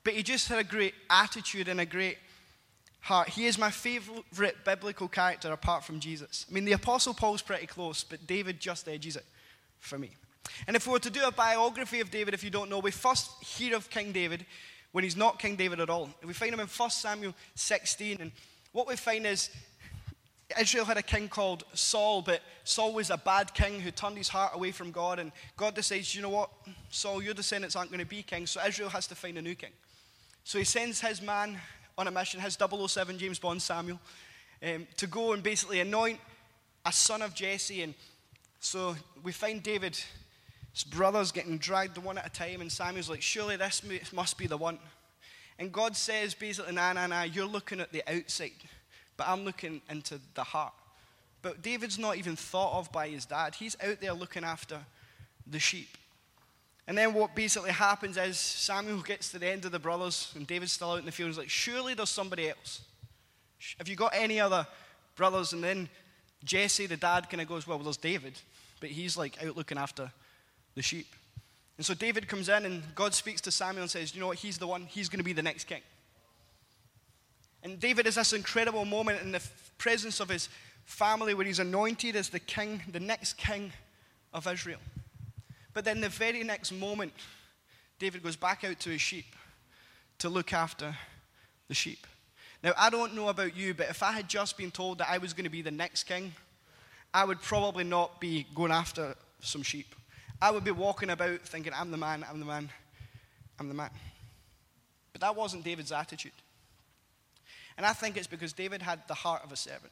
But 0.04 0.14
he 0.14 0.24
just 0.24 0.48
had 0.48 0.60
a 0.60 0.64
great 0.64 0.94
attitude 1.10 1.68
and 1.68 1.80
a 1.80 1.86
great 1.86 2.18
heart. 3.02 3.30
He 3.30 3.46
is 3.46 3.58
my 3.58 3.72
favorite 3.72 4.56
biblical 4.66 5.08
character 5.08 5.52
apart 5.52 5.84
from 5.84 6.00
Jesus. 6.00 6.46
I 6.50 6.54
mean, 6.54 6.66
the 6.66 6.74
Apostle 6.74 7.14
Paul's 7.14 7.42
pretty 7.42 7.68
close, 7.68 8.04
but 8.04 8.26
David 8.28 8.60
just 8.60 8.88
edges 8.88 9.16
it 9.16 9.26
for 9.80 9.98
me. 9.98 10.12
And 10.68 10.76
if 10.76 10.88
we 10.88 10.94
were 10.94 11.00
to 11.00 11.10
do 11.10 11.26
a 11.26 11.32
biography 11.32 12.00
of 12.00 12.12
David, 12.12 12.34
if 12.34 12.44
you 12.44 12.50
don't 12.50 12.70
know, 12.70 12.80
we 12.80 12.92
first 12.92 13.32
hear 13.44 13.76
of 13.76 13.90
King 13.90 14.12
David 14.12 14.46
when 14.92 15.04
he's 15.04 15.18
not 15.18 15.40
King 15.40 15.56
David 15.56 15.80
at 15.80 15.90
all. 15.90 16.10
We 16.24 16.34
find 16.34 16.54
him 16.54 16.60
in 16.60 16.68
1 16.68 16.90
Samuel 16.90 17.36
16, 17.56 18.18
and 18.20 18.32
what 18.72 18.88
we 18.88 18.96
find 18.96 19.26
is 19.26 19.50
Israel 20.60 20.86
had 20.86 20.98
a 20.98 21.04
king 21.04 21.28
called 21.28 21.64
Saul, 21.74 22.22
but 22.22 22.42
Saul 22.64 22.94
was 22.94 23.10
a 23.10 23.18
bad 23.18 23.54
king 23.54 23.82
who 23.82 23.92
turned 23.92 24.18
his 24.18 24.30
heart 24.30 24.56
away 24.56 24.72
from 24.72 24.92
God, 24.92 25.20
and 25.20 25.32
God 25.58 25.76
decides, 25.76 26.16
you 26.16 26.22
know 26.22 26.30
what, 26.30 26.50
Saul, 26.90 27.22
your 27.22 27.34
descendants 27.34 27.76
aren't 27.76 27.92
going 27.92 28.00
to 28.00 28.06
be 28.06 28.24
king, 28.24 28.48
so 28.48 28.64
Israel 28.66 28.90
has 28.90 29.08
to 29.08 29.16
find 29.16 29.38
a 29.38 29.42
new 29.42 29.56
king. 29.56 29.72
So 30.46 30.58
he 30.58 30.64
sends 30.64 31.02
his 31.02 31.22
man 31.22 31.60
on 31.98 32.08
a 32.08 32.12
mission, 32.12 32.40
his 32.40 32.58
007 32.58 33.18
James 33.18 33.40
Bond 33.40 33.62
Samuel, 33.62 34.00
um, 34.64 34.88
to 34.96 35.08
go 35.08 35.34
and 35.34 35.44
basically 35.44 35.82
anoint 35.82 36.20
a 36.86 36.92
son 36.94 37.22
of 37.22 37.34
Jesse. 37.34 37.82
And 37.82 37.94
so 38.62 38.96
we 39.24 39.34
find 39.34 39.62
David's 39.62 40.06
brothers 40.90 41.34
getting 41.34 41.58
dragged 41.58 41.98
one 41.98 42.18
at 42.18 42.26
a 42.26 42.30
time, 42.30 42.62
and 42.62 42.72
Samuel's 42.72 43.10
like, 43.10 43.22
surely 43.22 43.58
this 43.58 43.84
must 44.14 44.38
be 44.38 44.48
the 44.48 44.58
one. 44.58 44.80
And 45.60 45.72
God 45.72 45.98
says 45.98 46.34
basically, 46.34 46.74
nah, 46.74 46.94
nah, 46.94 47.08
nah, 47.08 47.24
you're 47.24 47.46
looking 47.46 47.80
at 47.80 47.92
the 47.92 48.04
outside, 48.08 48.52
but 49.18 49.28
I'm 49.28 49.44
looking 49.44 49.82
into 49.90 50.20
the 50.36 50.44
heart. 50.44 50.74
But 51.42 51.62
David's 51.62 52.00
not 52.00 52.18
even 52.18 52.36
thought 52.36 52.80
of 52.80 52.92
by 52.92 53.10
his 53.10 53.26
dad. 53.26 53.56
He's 53.56 53.76
out 53.84 54.00
there 54.00 54.14
looking 54.14 54.44
after 54.44 54.80
the 55.46 55.60
sheep. 55.60 55.98
And 56.88 56.98
then 56.98 57.14
what 57.14 57.36
basically 57.36 57.72
happens 57.72 58.18
is 58.18 58.38
Samuel 58.38 59.02
gets 59.02 59.32
to 59.32 59.40
the 59.40 59.48
end 59.48 59.66
of 59.66 59.72
the 59.72 59.80
brothers, 59.80 60.32
and 60.36 60.48
David's 60.48 60.72
still 60.72 60.92
out 60.92 61.00
in 61.00 61.06
the 61.06 61.12
field. 61.12 61.30
He's 61.30 61.38
like, 61.38 61.50
Surely 61.50 61.94
there's 61.94 62.10
somebody 62.10 62.50
else. 62.50 62.82
Have 63.78 63.88
you 63.88 63.96
got 63.96 64.14
any 64.16 64.40
other 64.40 64.66
brothers? 65.16 65.52
And 65.52 65.64
then 65.64 65.90
Jesse, 66.44 66.86
the 66.86 66.96
dad, 66.96 67.30
kind 67.30 67.42
of 67.42 67.48
goes, 67.48 67.68
Well, 67.68 67.80
there's 67.80 67.98
David, 67.98 68.40
but 68.80 68.90
he's 68.90 69.18
like 69.18 69.44
out 69.44 69.58
looking 69.58 69.78
after 69.78 70.12
the 70.76 70.82
sheep. 70.82 71.08
And 71.76 71.86
so 71.86 71.94
David 71.94 72.28
comes 72.28 72.48
in, 72.48 72.66
and 72.66 72.84
God 72.96 73.14
speaks 73.14 73.42
to 73.42 73.52
Samuel 73.52 73.84
and 73.84 73.92
says, 73.92 74.16
You 74.16 74.22
know 74.22 74.28
what? 74.28 74.38
He's 74.38 74.58
the 74.58 74.68
one, 74.68 74.84
he's 74.84 75.10
going 75.10 75.20
to 75.20 75.26
be 75.26 75.34
the 75.34 75.44
next 75.44 75.66
king. 75.66 75.82
And 77.64 77.80
David 77.80 78.08
is 78.08 78.16
this 78.16 78.34
incredible 78.34 78.86
moment 78.86 79.22
in 79.22 79.32
the 79.32 79.44
presence 79.78 80.20
of 80.20 80.30
his 80.30 80.50
family 80.86 81.34
where 81.34 81.46
he's 81.46 81.60
anointed 81.60 82.16
as 82.16 82.30
the 82.30 82.40
king, 82.40 82.82
the 82.92 83.00
next 83.00 83.38
king 83.38 83.74
of 84.34 84.48
Israel. 84.48 84.80
But 85.74 85.86
then 85.86 86.02
the 86.02 86.10
very 86.10 86.44
next 86.44 86.72
moment, 86.72 87.14
David 88.00 88.24
goes 88.24 88.36
back 88.36 88.64
out 88.64 88.80
to 88.82 88.90
his 88.90 89.02
sheep 89.02 89.36
to 90.20 90.30
look 90.30 90.54
after 90.54 90.96
the 91.68 91.74
sheep. 91.74 92.08
Now, 92.64 92.74
I 92.78 92.90
don't 92.90 93.14
know 93.14 93.30
about 93.30 93.56
you, 93.56 93.74
but 93.74 93.90
if 93.90 94.02
I 94.02 94.12
had 94.12 94.28
just 94.28 94.58
been 94.58 94.72
told 94.72 94.98
that 94.98 95.10
I 95.10 95.20
was 95.20 95.34
going 95.34 95.44
to 95.44 95.50
be 95.50 95.62
the 95.62 95.72
next 95.72 96.04
king, 96.04 96.34
I 97.14 97.26
would 97.26 97.42
probably 97.42 97.84
not 97.84 98.20
be 98.20 98.48
going 98.56 98.72
after 98.72 99.16
some 99.42 99.62
sheep. 99.62 99.94
I 100.42 100.52
would 100.52 100.64
be 100.64 100.72
walking 100.72 101.10
about 101.10 101.42
thinking, 101.42 101.74
I'm 101.76 101.92
the 101.92 101.98
man, 101.98 102.26
I'm 102.28 102.40
the 102.40 102.46
man, 102.46 102.70
I'm 103.60 103.68
the 103.68 103.74
man. 103.74 103.90
But 105.12 105.22
that 105.22 105.36
wasn't 105.36 105.64
David's 105.64 105.92
attitude. 105.92 106.32
And 107.78 107.86
I 107.86 107.94
think 107.94 108.18
it's 108.18 108.28
because 108.28 108.54
David 108.54 108.82
had 108.82 109.08
the 109.08 109.14
heart 109.14 109.44
of 109.44 109.52
a 109.52 109.56
servant. 109.56 109.92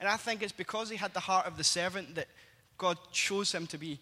And 0.00 0.08
I 0.08 0.16
think 0.16 0.42
it's 0.42 0.52
because 0.52 0.90
he 0.90 0.96
had 0.96 1.14
the 1.14 1.20
heart 1.20 1.46
of 1.46 1.56
the 1.56 1.64
servant 1.64 2.14
that 2.14 2.28
God 2.78 2.98
chose 3.12 3.52
him 3.52 3.66
to 3.68 3.78
be 3.78 3.98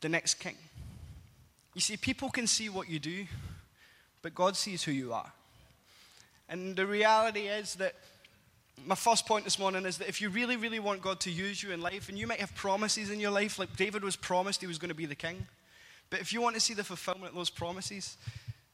the 0.00 0.08
next 0.08 0.34
king. 0.34 0.56
You 1.74 1.80
see, 1.80 1.96
people 1.96 2.30
can 2.30 2.46
see 2.46 2.68
what 2.68 2.88
you 2.88 2.98
do, 2.98 3.26
but 4.22 4.34
God 4.34 4.56
sees 4.56 4.82
who 4.84 4.92
you 4.92 5.12
are. 5.12 5.32
And 6.48 6.76
the 6.76 6.86
reality 6.86 7.48
is 7.48 7.74
that 7.76 7.94
my 8.86 8.94
first 8.94 9.26
point 9.26 9.44
this 9.44 9.58
morning 9.58 9.86
is 9.86 9.98
that 9.98 10.08
if 10.08 10.20
you 10.20 10.28
really, 10.28 10.56
really 10.56 10.78
want 10.78 11.00
God 11.00 11.20
to 11.20 11.30
use 11.30 11.62
you 11.62 11.72
in 11.72 11.80
life, 11.80 12.08
and 12.08 12.18
you 12.18 12.26
might 12.26 12.40
have 12.40 12.54
promises 12.54 13.10
in 13.10 13.18
your 13.18 13.30
life, 13.30 13.58
like 13.58 13.76
David 13.76 14.04
was 14.04 14.16
promised 14.16 14.60
he 14.60 14.66
was 14.66 14.78
going 14.78 14.90
to 14.90 14.94
be 14.94 15.06
the 15.06 15.14
king, 15.14 15.46
but 16.10 16.20
if 16.20 16.32
you 16.32 16.40
want 16.40 16.54
to 16.54 16.60
see 16.60 16.74
the 16.74 16.84
fulfillment 16.84 17.30
of 17.30 17.34
those 17.34 17.50
promises, 17.50 18.16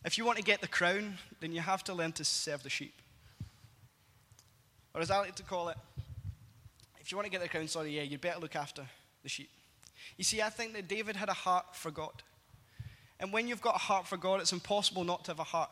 if 0.05 0.19
you 0.19 0.25
want 0.25 0.39
to 0.39 0.45
get 0.45 0.61
the 0.61 0.69
crown, 0.69 1.17
then 1.41 1.53
you 1.53 1.61
have 1.61 1.85
to 1.85 1.95
learn 1.95 2.13
to 2.13 2.25
serve 2.25 2.63
the 2.63 2.71
sheep. 2.71 2.95
Or 4.95 5.01
as 5.01 5.11
I 5.11 5.19
like 5.19 5.37
to 5.37 5.43
call 5.43 5.69
it, 5.69 5.77
if 7.01 7.11
you 7.11 7.17
want 7.17 7.27
to 7.27 7.31
get 7.31 7.41
the 7.41 7.49
crown, 7.49 7.69
sorry, 7.69 7.97
yeah, 7.97 8.03
you'd 8.03 8.21
better 8.21 8.41
look 8.41 8.57
after 8.57 8.87
the 9.23 9.29
sheep. 9.29 9.51
You 10.17 10.25
see, 10.25 10.43
I 10.43 10.51
think 10.51 10.75
that 10.75 10.89
David 10.89 11.17
had 11.17 11.29
a 11.29 11.35
heart 11.35 11.75
for 11.75 11.91
God. 11.91 12.23
And 13.19 13.33
when 13.33 13.47
you've 13.47 13.61
got 13.61 13.75
a 13.75 13.79
heart 13.79 14.07
for 14.07 14.17
God, 14.17 14.41
it's 14.41 14.53
impossible 14.53 15.05
not 15.05 15.25
to 15.25 15.31
have 15.33 15.39
a 15.39 15.45
heart 15.45 15.71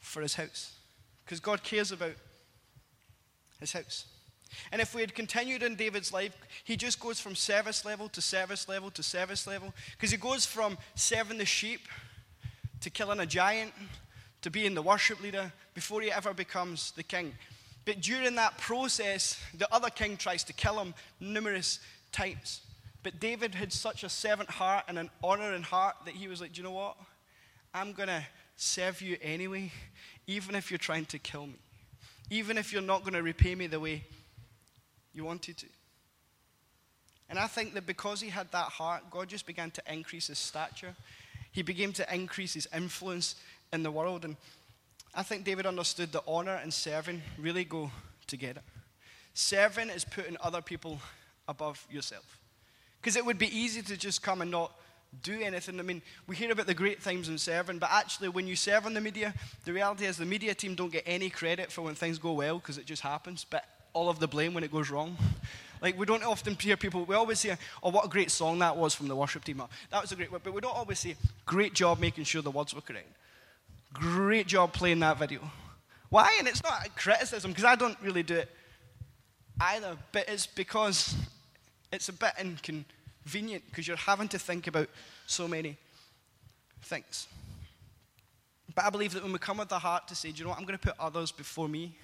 for 0.00 0.22
his 0.22 0.34
house. 0.34 0.72
Because 1.24 1.40
God 1.40 1.62
cares 1.62 1.92
about 1.92 2.14
his 3.60 3.72
house. 3.72 4.06
And 4.72 4.80
if 4.80 4.94
we 4.94 5.00
had 5.00 5.14
continued 5.14 5.62
in 5.62 5.76
David's 5.76 6.12
life, 6.12 6.36
he 6.64 6.76
just 6.76 6.98
goes 6.98 7.20
from 7.20 7.34
service 7.34 7.84
level 7.84 8.08
to 8.08 8.20
service 8.20 8.68
level 8.68 8.90
to 8.90 9.02
service 9.02 9.46
level. 9.46 9.72
Because 9.92 10.10
he 10.10 10.16
goes 10.16 10.44
from 10.46 10.76
serving 10.94 11.38
the 11.38 11.44
sheep 11.44 11.82
to 12.80 12.90
killing 12.90 13.20
a 13.20 13.26
giant 13.26 13.72
to 14.42 14.50
being 14.50 14.74
the 14.74 14.82
worship 14.82 15.22
leader 15.22 15.52
before 15.74 16.00
he 16.00 16.10
ever 16.10 16.32
becomes 16.32 16.92
the 16.92 17.02
king. 17.02 17.34
But 17.84 18.00
during 18.00 18.34
that 18.36 18.58
process, 18.58 19.40
the 19.56 19.72
other 19.74 19.90
king 19.90 20.16
tries 20.16 20.44
to 20.44 20.52
kill 20.52 20.78
him 20.78 20.94
numerous 21.18 21.80
times. 22.12 22.60
But 23.02 23.18
David 23.18 23.54
had 23.54 23.72
such 23.72 24.04
a 24.04 24.08
servant 24.08 24.50
heart 24.50 24.84
and 24.88 24.98
an 24.98 25.10
honoring 25.24 25.62
heart 25.62 25.96
that 26.04 26.14
he 26.14 26.28
was 26.28 26.40
like, 26.40 26.52
Do 26.52 26.58
you 26.60 26.64
know 26.64 26.74
what? 26.74 26.96
I'm 27.72 27.92
going 27.92 28.08
to 28.08 28.22
serve 28.56 29.00
you 29.00 29.16
anyway, 29.22 29.72
even 30.26 30.54
if 30.54 30.70
you're 30.70 30.78
trying 30.78 31.06
to 31.06 31.18
kill 31.18 31.46
me, 31.46 31.56
even 32.28 32.58
if 32.58 32.72
you're 32.72 32.82
not 32.82 33.00
going 33.02 33.14
to 33.14 33.22
repay 33.22 33.54
me 33.54 33.66
the 33.66 33.80
way 33.80 34.04
you 35.14 35.24
wanted 35.24 35.56
to. 35.58 35.66
And 37.30 37.38
I 37.38 37.46
think 37.46 37.74
that 37.74 37.86
because 37.86 38.20
he 38.20 38.28
had 38.28 38.50
that 38.52 38.66
heart, 38.66 39.04
God 39.10 39.28
just 39.28 39.46
began 39.46 39.70
to 39.72 39.82
increase 39.90 40.26
his 40.26 40.38
stature. 40.38 40.94
He 41.52 41.62
began 41.62 41.92
to 41.94 42.14
increase 42.14 42.54
his 42.54 42.68
influence 42.74 43.36
in 43.72 43.84
the 43.84 43.90
world. 43.90 44.24
And 44.24 44.36
I 45.14 45.22
think 45.22 45.44
David 45.44 45.66
understood 45.66 46.12
that 46.12 46.22
honor 46.26 46.54
and 46.62 46.72
serving 46.72 47.22
really 47.38 47.64
go 47.64 47.90
together. 48.26 48.62
Serving 49.34 49.90
is 49.90 50.04
putting 50.04 50.36
other 50.40 50.62
people 50.62 51.00
above 51.48 51.84
yourself. 51.90 52.38
Because 53.00 53.16
it 53.16 53.24
would 53.24 53.38
be 53.38 53.56
easy 53.56 53.82
to 53.82 53.96
just 53.96 54.22
come 54.22 54.40
and 54.42 54.50
not 54.50 54.72
do 55.22 55.40
anything. 55.40 55.80
I 55.80 55.82
mean, 55.82 56.02
we 56.26 56.36
hear 56.36 56.52
about 56.52 56.66
the 56.66 56.74
great 56.74 57.02
things 57.02 57.28
in 57.28 57.38
serving, 57.38 57.78
but 57.78 57.90
actually, 57.90 58.28
when 58.28 58.46
you 58.46 58.54
serve 58.54 58.86
in 58.86 58.94
the 58.94 59.00
media, 59.00 59.34
the 59.64 59.72
reality 59.72 60.06
is 60.06 60.16
the 60.16 60.24
media 60.24 60.54
team 60.54 60.74
don't 60.74 60.92
get 60.92 61.02
any 61.06 61.30
credit 61.30 61.72
for 61.72 61.82
when 61.82 61.94
things 61.94 62.18
go 62.18 62.32
well 62.32 62.58
because 62.58 62.78
it 62.78 62.86
just 62.86 63.02
happens, 63.02 63.44
but 63.48 63.64
all 63.92 64.08
of 64.08 64.20
the 64.20 64.28
blame 64.28 64.54
when 64.54 64.62
it 64.64 64.72
goes 64.72 64.90
wrong. 64.90 65.16
Like, 65.82 65.98
we 65.98 66.04
don't 66.04 66.22
often 66.22 66.56
hear 66.56 66.76
people, 66.76 67.06
we 67.06 67.14
always 67.14 67.40
hear, 67.40 67.56
oh, 67.82 67.88
what 67.88 68.04
a 68.04 68.08
great 68.08 68.30
song 68.30 68.58
that 68.58 68.76
was 68.76 68.94
from 68.94 69.08
the 69.08 69.16
worship 69.16 69.44
team. 69.44 69.62
That 69.90 70.02
was 70.02 70.12
a 70.12 70.14
great, 70.14 70.30
but 70.30 70.52
we 70.52 70.60
don't 70.60 70.76
always 70.76 70.98
say, 70.98 71.16
great 71.46 71.72
job 71.72 71.98
making 71.98 72.24
sure 72.24 72.42
the 72.42 72.50
words 72.50 72.74
were 72.74 72.82
correct. 72.82 73.08
Great 73.92 74.46
job 74.46 74.72
playing 74.72 75.00
that 75.00 75.18
video. 75.18 75.40
Why? 76.08 76.36
And 76.38 76.48
it's 76.48 76.62
not 76.62 76.86
a 76.86 76.90
criticism, 76.90 77.50
because 77.50 77.64
I 77.64 77.76
don't 77.76 77.96
really 78.02 78.22
do 78.22 78.36
it 78.36 78.50
either, 79.60 79.96
but 80.12 80.28
it's 80.28 80.46
because 80.46 81.14
it's 81.92 82.08
a 82.08 82.12
bit 82.12 82.32
inconvenient 82.40 83.64
because 83.66 83.86
you're 83.86 83.96
having 83.96 84.28
to 84.28 84.38
think 84.38 84.66
about 84.66 84.88
so 85.26 85.46
many 85.46 85.76
things. 86.82 87.26
But 88.74 88.84
I 88.84 88.90
believe 88.90 89.12
that 89.14 89.22
when 89.22 89.32
we 89.32 89.38
come 89.38 89.58
with 89.58 89.68
the 89.68 89.78
heart 89.78 90.08
to 90.08 90.14
say, 90.14 90.30
do 90.30 90.38
you 90.38 90.44
know 90.44 90.50
what, 90.50 90.58
I'm 90.58 90.64
going 90.64 90.78
to 90.78 90.86
put 90.86 90.98
others 90.98 91.32
before 91.32 91.68
me, 91.68 91.96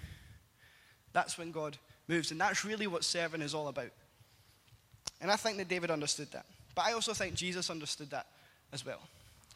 that's 1.12 1.38
when 1.38 1.52
God 1.52 1.78
moves. 2.08 2.30
And 2.30 2.40
that's 2.40 2.64
really 2.64 2.86
what 2.86 3.04
serving 3.04 3.40
is 3.40 3.54
all 3.54 3.68
about. 3.68 3.90
And 5.20 5.30
I 5.30 5.36
think 5.36 5.56
that 5.58 5.68
David 5.68 5.90
understood 5.90 6.30
that. 6.32 6.44
But 6.74 6.86
I 6.86 6.92
also 6.92 7.14
think 7.14 7.34
Jesus 7.34 7.70
understood 7.70 8.10
that 8.10 8.26
as 8.72 8.84
well. 8.84 9.00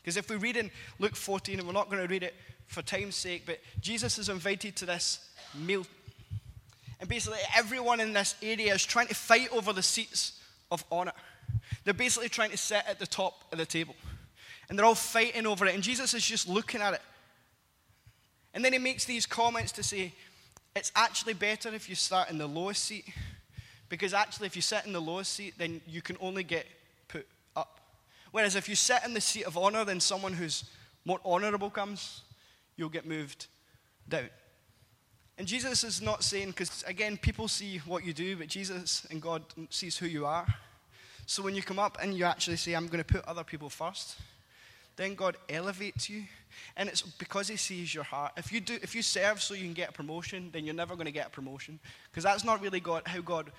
Because 0.03 0.17
if 0.17 0.29
we 0.31 0.37
read 0.37 0.57
in 0.57 0.71
Luke 0.99 1.17
14, 1.17 1.59
and 1.59 1.67
we're 1.67 1.75
not 1.75 1.91
going 1.91 2.03
to 2.03 2.09
read 2.09 2.23
it 2.23 2.35
for 2.67 2.83
time's 2.83 3.17
sake, 3.17 3.43
but 3.47 3.59
Jesus 3.81 4.19
is 4.19 4.29
invited 4.29 4.77
to 4.77 4.87
this 4.87 5.29
meal 5.55 5.85
and 7.01 7.09
basically, 7.09 7.39
everyone 7.57 7.99
in 7.99 8.13
this 8.13 8.35
area 8.43 8.75
is 8.75 8.85
trying 8.85 9.07
to 9.07 9.15
fight 9.15 9.49
over 9.53 9.73
the 9.73 9.83
seats 9.83 10.39
of 10.71 10.85
honor. 10.93 11.15
They're 11.85 11.95
basically 11.95 12.29
trying 12.29 12.51
to 12.51 12.59
sit 12.59 12.85
at 12.87 12.99
the 12.99 13.07
top 13.07 13.45
of 13.51 13.59
the 13.59 13.65
table. 13.65 13.97
And 14.69 14.79
they're 14.79 14.87
all 14.87 14.95
fighting 14.95 15.47
over 15.47 15.67
it. 15.67 15.75
And 15.75 15.83
Jesus 15.83 16.13
is 16.13 16.25
just 16.25 16.47
looking 16.47 16.83
at 16.83 16.93
it. 16.93 17.03
And 18.53 18.63
then 18.63 18.75
he 18.75 18.79
makes 18.79 19.07
these 19.07 19.25
comments 19.25 19.73
to 19.73 19.83
say, 19.83 20.13
it's 20.77 20.93
actually 20.95 21.33
better 21.33 21.71
if 21.71 21.89
you 21.89 21.95
start 21.95 22.31
in 22.31 22.39
the 22.39 22.47
lowest 22.47 22.85
seat 22.85 23.05
Because 23.89 24.15
actually, 24.15 24.47
if 24.47 24.55
you 24.55 24.63
sit 24.63 24.85
in 24.87 24.93
the 24.93 25.01
lowest 25.01 25.33
seat, 25.33 25.55
then 25.57 25.81
you 25.87 26.03
can 26.03 26.17
only 26.21 26.45
get. 26.45 26.67
Whereas 28.31 28.57
if 28.57 28.69
you 28.69 28.75
sit 28.75 29.01
in 29.05 29.15
the 29.15 29.21
seat 29.21 29.45
of 29.45 29.57
honor, 29.57 29.85
then 29.85 30.01
someone 30.01 30.33
who's 30.33 30.65
more 31.05 31.21
honorable 31.25 31.71
comes, 31.71 32.23
you'll 32.77 32.89
get 32.89 33.07
moved 33.07 33.47
down. 34.09 34.31
And 35.39 35.49
Jesus 35.49 35.85
is 35.85 36.03
not 36.03 36.23
saying, 36.23 36.49
because 36.49 36.85
again, 36.87 37.17
people 37.17 37.49
see 37.49 37.79
what 37.87 38.05
you 38.05 38.13
do, 38.13 38.37
but 38.37 38.49
Jesus 38.49 39.07
and 39.11 39.23
God 39.23 39.43
sees 39.71 39.97
who 39.97 40.07
you 40.07 40.27
are. 40.27 40.47
So 41.27 41.43
when 41.43 41.55
you 41.55 41.63
come 41.63 41.79
up 41.79 41.97
and 42.03 42.13
you 42.13 42.25
actually 42.25 42.57
say, 42.57 42.75
I'm 42.75 42.89
going 42.89 43.03
to 43.03 43.05
put 43.05 43.25
other 43.25 43.45
people 43.45 43.71
first, 43.71 44.17
then 44.97 45.15
God 45.15 45.37
elevates 45.49 46.11
you. 46.11 46.25
And 46.77 46.89
it's 46.89 47.03
because 47.03 47.49
He 47.49 47.57
sees 47.57 47.95
your 47.95 48.05
heart. 48.05 48.33
If 48.37 48.53
you, 48.53 48.61
do, 48.61 48.79
if 48.83 48.95
you 48.95 49.01
serve 49.01 49.41
so 49.41 49.55
you 49.55 49.65
can 49.65 49.73
get 49.73 49.91
a 49.91 49.93
promotion, 49.93 50.51
then 50.53 50.67
you're 50.67 50.75
never 50.75 50.95
going 50.95 51.07
to 51.07 51.13
get 51.13 51.29
a 51.29 51.31
promotion. 51.31 51.79
Because 52.11 52.25
that's 52.25 52.45
not 52.45 52.61
really 52.61 52.81
God, 52.81 53.05
how 53.07 53.21
God 53.21 53.51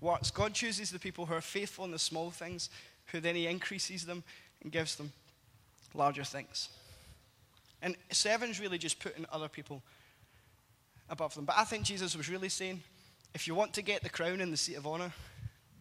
works. 0.00 0.30
God 0.30 0.54
chooses 0.54 0.90
the 0.90 0.98
people 0.98 1.26
who 1.26 1.34
are 1.34 1.42
faithful 1.42 1.84
in 1.84 1.90
the 1.90 1.98
small 1.98 2.30
things, 2.30 2.70
who 3.12 3.20
then 3.20 3.34
He 3.34 3.46
increases 3.46 4.06
them 4.06 4.22
and 4.62 4.72
gives 4.72 4.96
them 4.96 5.12
larger 5.94 6.24
things. 6.24 6.68
And 7.82 7.96
serving's 8.10 8.60
really 8.60 8.78
just 8.78 8.98
putting 8.98 9.24
other 9.32 9.48
people 9.48 9.82
above 11.08 11.34
them. 11.34 11.44
But 11.44 11.56
I 11.58 11.64
think 11.64 11.84
Jesus 11.84 12.16
was 12.16 12.28
really 12.28 12.48
saying 12.48 12.82
if 13.34 13.46
you 13.46 13.54
want 13.54 13.74
to 13.74 13.82
get 13.82 14.02
the 14.02 14.08
crown 14.08 14.40
and 14.40 14.52
the 14.52 14.56
seat 14.56 14.74
of 14.74 14.86
honor, 14.86 15.12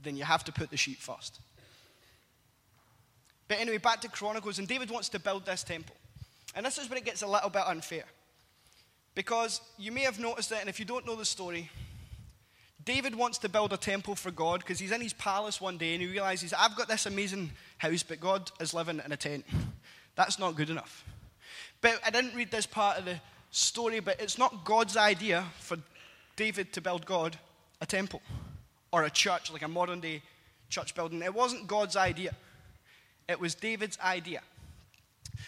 then 0.04 0.16
you 0.16 0.24
have 0.24 0.44
to 0.46 0.52
put 0.52 0.70
the 0.70 0.78
sheep 0.78 1.00
first. 1.00 1.40
But 3.48 3.60
anyway, 3.60 3.78
back 3.78 4.02
to 4.02 4.10
Chronicles, 4.10 4.60
and 4.60 4.68
David 4.68 4.92
wants 4.92 5.10
to 5.10 5.20
build 5.20 5.46
this 5.46 5.64
temple. 5.64 5.96
And 6.54 6.66
this 6.66 6.78
is 6.78 6.90
where 6.90 6.98
it 6.98 7.06
gets 7.06 7.22
a 7.22 7.28
little 7.28 7.50
bit 7.50 7.64
unfair. 7.66 8.04
Because 9.16 9.62
you 9.78 9.92
may 9.92 10.02
have 10.02 10.20
noticed 10.20 10.52
it, 10.52 10.60
and 10.60 10.70
if 10.70 10.80
you 10.80 10.86
don't 10.86 11.06
know 11.06 11.16
the 11.16 11.26
story, 11.26 11.70
David 12.88 13.16
wants 13.16 13.38
to 13.40 13.50
build 13.50 13.74
a 13.74 13.78
temple 13.78 14.16
for 14.16 14.32
God 14.32 14.62
because 14.62 14.80
he's 14.80 14.94
in 14.94 15.02
his 15.02 15.12
palace 15.12 15.60
one 15.60 15.78
day 15.78 15.92
and 15.92 16.02
he 16.02 16.08
realizes, 16.08 16.54
I've 16.54 16.78
got 16.78 16.88
this 16.88 17.06
amazing 17.06 17.52
house, 17.80 18.02
but 18.02 18.22
God 18.22 18.50
is 18.62 18.74
living 18.74 19.02
in 19.04 19.12
a 19.12 19.18
tent. 19.18 19.44
That's 20.16 20.40
not 20.40 20.56
good 20.56 20.70
enough. 20.70 21.04
But 21.82 22.00
I 22.06 22.12
didn't 22.12 22.34
read 22.34 22.50
this 22.50 22.66
part 22.66 22.98
of 22.98 23.04
the 23.04 23.20
story, 23.52 24.00
but 24.00 24.22
it's 24.22 24.38
not 24.38 24.64
God's 24.64 24.96
idea 24.96 25.44
for 25.60 25.78
David 26.38 26.72
to 26.74 26.82
build 26.82 27.06
God 27.06 27.38
a 27.82 27.86
temple 27.86 28.22
or 28.94 29.04
a 29.04 29.10
church, 29.10 29.52
like 29.52 29.64
a 29.64 29.68
modern 29.68 30.00
day 30.00 30.22
church 30.70 30.96
building. 30.96 31.22
It 31.22 31.34
wasn't 31.34 31.68
God's 31.68 31.98
idea, 31.98 32.32
it 33.28 33.38
was 33.38 33.54
David's 33.54 34.00
idea. 34.00 34.40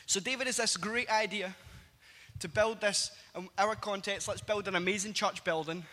So, 0.07 0.19
David 0.19 0.47
has 0.47 0.57
this 0.57 0.75
great 0.75 1.09
idea 1.09 1.55
to 2.39 2.49
build 2.49 2.81
this, 2.81 3.11
in 3.33 3.47
our 3.57 3.75
context, 3.75 4.27
let's 4.27 4.41
build 4.41 4.67
an 4.67 4.75
amazing 4.75 5.13
church 5.13 5.45
building 5.45 5.85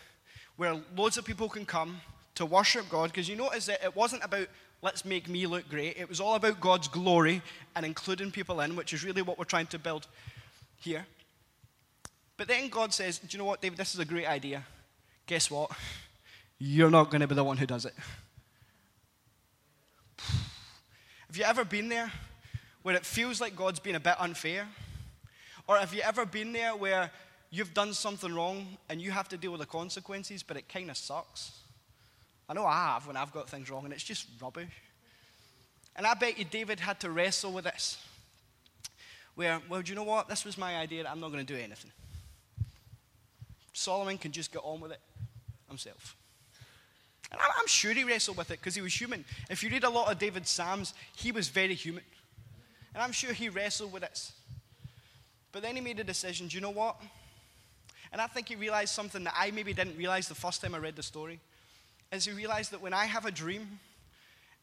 where 0.57 0.81
loads 0.97 1.19
of 1.19 1.25
people 1.25 1.49
can 1.49 1.67
come 1.67 2.01
to 2.35 2.47
worship 2.47 2.89
God. 2.89 3.11
Because 3.11 3.29
you 3.29 3.37
notice 3.37 3.67
that 3.67 3.83
it 3.85 3.95
wasn't 3.95 4.25
about 4.25 4.49
let's 4.83 5.05
make 5.05 5.29
me 5.29 5.47
look 5.47 5.69
great, 5.69 5.97
it 5.97 6.09
was 6.09 6.21
all 6.21 6.35
about 6.35 6.61
God's 6.61 6.89
glory 6.89 7.43
and 7.75 7.85
including 7.85 8.31
people 8.31 8.61
in, 8.61 8.77
which 8.77 8.93
is 8.93 9.05
really 9.05 9.23
what 9.23 9.39
we're 9.39 9.45
trying 9.45 9.67
to 9.69 9.79
build 9.79 10.07
here. 10.77 11.07
But 12.37 12.49
then 12.49 12.69
God 12.69 12.93
says, 12.93 13.19
Do 13.19 13.27
you 13.31 13.39
know 13.39 13.47
what, 13.47 13.61
David? 13.61 13.79
This 13.79 13.95
is 13.95 14.01
a 14.01 14.05
great 14.05 14.27
idea. 14.27 14.65
Guess 15.27 15.51
what? 15.51 15.71
You're 16.59 16.91
not 16.91 17.11
going 17.11 17.21
to 17.21 17.27
be 17.27 17.35
the 17.35 17.45
one 17.45 17.57
who 17.57 17.67
does 17.67 17.85
it. 17.85 17.95
Have 21.27 21.37
you 21.37 21.45
ever 21.45 21.65
been 21.65 21.89
there 21.89 22.13
where 22.83 22.95
it 22.95 23.05
feels 23.05 23.41
like 23.41 23.57
God's 23.57 23.81
been 23.81 23.97
a 23.97 24.01
bit 24.01 24.15
unfair? 24.21 24.69
Or 25.69 25.77
have 25.77 25.93
you 25.93 26.01
ever 26.03 26.25
been 26.25 26.53
there 26.53 26.77
where 26.77 27.11
you've 27.57 27.75
done 27.75 27.93
something 27.95 28.35
wrong 28.35 28.67
and 28.89 29.01
you 29.01 29.11
have 29.11 29.29
to 29.29 29.37
deal 29.37 29.53
with 29.53 29.61
the 29.61 29.67
consequences, 29.67 30.43
but 30.43 30.57
it 30.57 30.69
kind 30.69 30.91
of 30.91 30.97
sucks? 30.97 31.53
I 32.49 32.55
know 32.55 32.67
I 32.67 32.75
have 32.75 33.07
when 33.07 33.17
I've 33.17 33.33
got 33.33 33.49
things 33.49 33.71
wrong 33.71 33.85
and 33.85 33.93
it's 33.93 34.05
just 34.05 34.27
rubbish. 34.41 34.71
And 35.97 36.07
I 36.07 36.15
bet 36.15 36.39
you 36.39 36.45
David 36.45 36.81
had 36.81 37.01
to 37.01 37.11
wrestle 37.11 37.53
with 37.53 37.65
this. 37.65 37.99
Where, 39.35 39.61
well, 39.69 39.83
do 39.83 39.91
you 39.91 39.97
know 39.97 40.03
what? 40.03 40.29
This 40.29 40.45
was 40.45 40.57
my 40.57 40.77
idea. 40.77 41.07
I'm 41.09 41.21
not 41.21 41.33
going 41.33 41.45
to 41.45 41.53
do 41.53 41.59
anything. 41.59 41.91
Solomon 43.73 44.19
can 44.19 44.33
just 44.33 44.53
get 44.53 44.63
on 44.65 44.81
with 44.81 44.93
it 44.93 45.01
himself. 45.69 46.17
And 47.31 47.41
I'm 47.41 47.67
sure 47.67 47.93
he 47.93 48.05
wrestled 48.05 48.37
with 48.37 48.51
it 48.51 48.61
because 48.61 48.75
he 48.75 48.81
was 48.81 48.99
human. 48.99 49.25
If 49.51 49.63
you 49.63 49.71
read 49.71 49.85
a 49.85 49.91
lot 49.91 50.11
of 50.11 50.19
David's 50.19 50.51
Psalms, 50.51 50.95
he 51.15 51.33
was 51.33 51.49
very 51.49 51.75
human. 51.75 52.05
And 52.95 53.03
I'm 53.03 53.13
sure 53.13 53.33
he 53.33 53.49
wrestled 53.49 53.93
with 53.93 54.03
it. 54.03 54.31
But 55.53 55.63
then 55.63 55.75
he 55.75 55.83
made 55.83 55.99
a 55.99 56.05
decision 56.05 56.49
do 56.49 56.55
you 56.55 56.61
know 56.61 56.71
what? 56.71 56.97
And 58.17 58.23
I 58.23 58.29
think 58.29 58.49
he 58.49 58.57
realized 58.57 58.95
something 58.95 59.25
that 59.25 59.35
I 59.37 59.51
maybe 59.51 59.75
didn't 59.75 59.99
realize 59.99 60.27
the 60.27 60.35
first 60.35 60.63
time 60.63 60.75
I 60.75 60.79
read 60.79 60.97
the 60.97 61.03
story. 61.03 61.39
Is 62.11 62.25
he 62.25 62.33
realized 62.33 62.71
that 62.71 62.81
when 62.81 62.95
I 62.95 63.05
have 63.05 63.27
a 63.27 63.31
dream, 63.31 63.79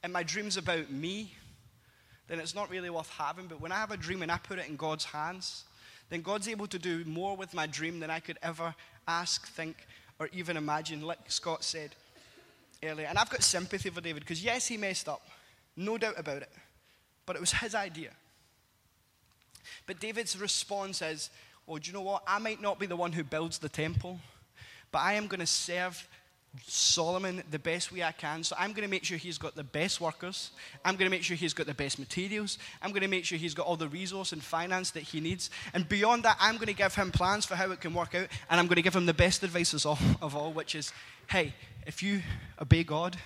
and 0.01 0.12
my 0.12 0.24
dream's 0.24 0.57
about 0.57 0.89
me, 0.89 1.36
then 2.27 2.39
it's 2.39 2.55
not 2.55 2.72
really 2.72 2.89
worth 2.89 3.12
having. 3.12 3.45
But 3.45 3.62
when 3.62 3.72
I 3.72 3.75
have 3.75 3.91
a 3.91 3.95
dream 3.95 4.24
and 4.24 4.31
I 4.31 4.39
put 4.39 4.57
it 4.57 4.67
in 4.67 4.75
God's 4.75 5.05
hands, 5.05 5.65
then 6.10 6.24
God's 6.24 6.48
able 6.48 6.65
to 6.65 6.79
do 6.79 7.05
more 7.05 7.38
with 7.38 7.53
my 7.53 7.67
dream 7.67 8.00
than 8.00 8.10
I 8.10 8.22
could 8.22 8.39
ever 8.41 8.74
ask, 9.07 9.48
think, 9.50 9.86
or 10.17 10.29
even 10.33 10.57
imagine, 10.57 11.03
like 11.03 11.19
Scott 11.27 11.63
said 11.63 11.91
earlier. 12.81 13.05
And 13.05 13.19
I've 13.19 13.29
got 13.29 13.43
sympathy 13.43 13.91
for 13.91 14.01
David 14.01 14.24
because, 14.24 14.43
yes, 14.43 14.65
he 14.65 14.77
messed 14.77 15.07
up, 15.07 15.22
no 15.77 16.00
doubt 16.00 16.15
about 16.17 16.41
it, 16.41 16.51
but 17.27 17.36
it 17.36 17.39
was 17.39 17.51
his 17.51 17.75
idea. 17.75 18.13
But 19.86 20.00
David's 20.00 20.36
response 20.41 21.03
is, 21.03 21.29
Oh, 21.67 21.77
do 21.77 21.88
you 21.88 21.93
know 21.93 22.01
what? 22.01 22.24
I 22.27 22.39
might 22.39 22.62
not 22.62 22.79
be 22.79 22.86
the 22.86 22.96
one 22.96 23.13
who 23.13 23.24
builds 23.24 23.58
the 23.58 23.70
temple, 23.70 24.20
but 24.91 25.00
I 25.00 25.13
am 25.13 25.27
going 25.27 25.39
to 25.39 25.48
serve 25.48 26.08
Solomon 26.65 27.41
the 27.50 27.58
best 27.58 27.91
way 27.91 28.03
I 28.03 28.12
can. 28.12 28.43
So 28.43 28.55
I'm 28.60 28.72
going 28.72 28.84
to 28.84 28.89
make 28.89 29.03
sure 29.03 29.17
he's 29.17 29.38
got 29.38 29.55
the 29.55 29.63
best 29.63 30.00
workers. 30.00 30.51
I'm 30.86 30.96
going 30.96 31.10
to 31.10 31.10
make 31.10 31.24
sure 31.24 31.36
he's 31.36 31.53
got 31.53 31.65
the 31.65 31.74
best 31.74 31.98
materials. 31.98 32.60
I'm 32.82 32.91
going 32.91 33.01
to 33.01 33.08
make 33.08 33.25
sure 33.25 33.38
he's 33.38 33.55
got 33.55 33.65
all 33.65 33.75
the 33.75 33.88
resource 33.88 34.34
and 34.34 34.43
finance 34.43 34.91
that 34.91 35.03
he 35.03 35.20
needs. 35.20 35.50
And 35.74 35.88
beyond 35.89 36.24
that, 36.24 36.38
I'm 36.39 36.55
going 36.55 36.67
to 36.67 36.74
give 36.74 36.93
him 36.93 37.12
plans 37.12 37.46
for 37.46 37.55
how 37.55 37.72
it 37.72 37.82
can 37.82 37.93
work 37.93 38.13
out. 38.13 38.27
And 38.50 38.60
I'm 38.60 38.67
going 38.67 38.75
to 38.75 38.84
give 38.84 38.96
him 38.96 39.05
the 39.05 39.13
best 39.13 39.41
advice 39.41 39.74
of 39.74 40.36
all, 40.36 40.51
which 40.53 40.75
is 40.75 40.93
hey, 41.27 41.53
if 41.88 42.03
you 42.03 42.22
obey 42.62 42.84
God, 42.84 43.17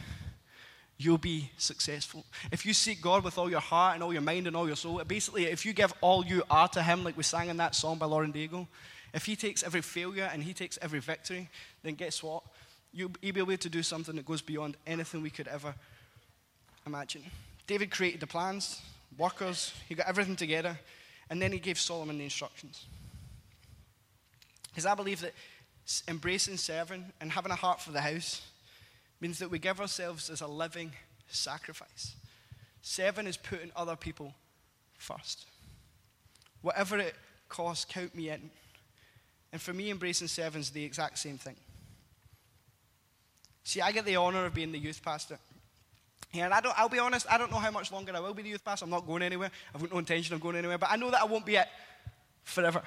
you'll 0.98 1.18
be 1.18 1.52
successful. 1.58 2.26
If 2.52 2.66
you 2.66 2.74
seek 2.74 3.02
God 3.02 3.24
with 3.24 3.38
all 3.38 3.50
your 3.50 3.60
heart 3.60 3.96
and 3.96 4.04
all 4.04 4.12
your 4.12 4.22
mind 4.22 4.48
and 4.48 4.56
all 4.56 4.68
your 4.68 4.76
soul, 4.76 5.02
basically, 5.08 5.46
if 5.46 5.66
you 5.66 5.74
give 5.74 5.94
all 6.02 6.26
you 6.26 6.44
are 6.50 6.68
to 6.70 6.82
Him, 6.82 7.04
like 7.04 7.16
we 7.16 7.24
sang 7.24 7.50
in 7.50 7.58
that 7.58 7.76
song 7.76 7.98
by 7.98 8.08
Lauren 8.08 8.34
Daigle, 8.34 8.68
if 9.14 9.26
He 9.26 9.36
takes 9.36 9.64
every 9.64 9.82
failure 9.82 10.30
and 10.32 10.42
He 10.42 10.54
takes 10.54 10.78
every 10.82 11.00
victory, 11.00 11.50
then 11.84 11.94
guess 11.94 12.24
what? 12.24 12.44
You'll 12.92 13.10
be 13.10 13.28
able 13.28 13.58
to 13.58 13.70
do 13.70 13.84
something 13.84 14.16
that 14.16 14.26
goes 14.26 14.42
beyond 14.42 14.76
anything 14.88 15.22
we 15.22 15.30
could 15.30 15.48
ever 15.48 15.76
imagine. 16.86 17.24
David 17.68 17.92
created 17.92 18.22
the 18.22 18.28
plans, 18.28 18.82
workers, 19.18 19.74
he 19.88 19.94
got 19.96 20.08
everything 20.08 20.36
together, 20.36 20.80
and 21.30 21.42
then 21.42 21.52
he 21.52 21.60
gave 21.60 21.78
Solomon 21.78 22.18
the 22.18 22.24
instructions. 22.24 22.86
Because 24.70 24.86
I 24.86 24.96
believe 24.96 25.22
that 25.22 25.34
embracing 26.08 26.58
serving 26.58 27.06
and 27.22 27.32
having 27.32 27.52
a 27.52 27.56
heart 27.56 27.82
for 27.82 27.92
the 27.92 28.02
house 28.02 28.42
means 29.20 29.40
that 29.40 29.50
we 29.50 29.60
give 29.60 29.80
ourselves 29.82 30.30
as 30.30 30.42
a 30.42 30.48
living 30.48 30.92
sacrifice. 31.28 32.16
Serving 32.82 33.28
is 33.28 33.38
putting 33.38 33.72
other 33.76 33.96
people 33.96 34.34
first. 34.98 35.46
Whatever 36.62 37.00
it 37.00 37.16
costs, 37.50 37.86
count 37.86 38.16
me 38.16 38.30
in. 38.30 38.50
And 39.52 39.62
for 39.62 39.74
me, 39.74 39.90
embracing 39.90 40.28
serving 40.28 40.62
is 40.62 40.70
the 40.70 40.84
exact 40.84 41.18
same 41.18 41.38
thing. 41.38 41.56
See, 43.64 43.82
I 43.82 43.92
get 43.92 44.06
the 44.06 44.16
honor 44.16 44.46
of 44.46 44.54
being 44.54 44.72
the 44.72 44.80
youth 44.80 45.02
pastor. 45.04 45.40
And 46.34 46.54
I 46.54 46.62
don't, 46.62 46.78
I'll 46.78 46.90
be 46.90 47.00
honest, 47.00 47.26
I 47.30 47.38
don't 47.38 47.52
know 47.52 47.58
how 47.58 47.72
much 47.72 47.92
longer 47.92 48.14
I 48.16 48.20
will 48.20 48.34
be 48.34 48.44
the 48.44 48.50
youth 48.50 48.64
pastor. 48.64 48.86
I'm 48.86 48.92
not 48.92 49.08
going 49.08 49.24
anywhere. 49.24 49.52
I've 49.74 49.82
got 49.82 49.92
no 49.92 49.98
intention 49.98 50.36
of 50.36 50.42
going 50.42 50.56
anywhere. 50.56 50.78
But 50.78 50.92
I 50.92 50.96
know 50.98 51.10
that 51.12 51.22
I 51.22 51.26
won't 51.26 51.46
be 51.46 51.56
it 51.56 51.68
forever. 52.44 52.82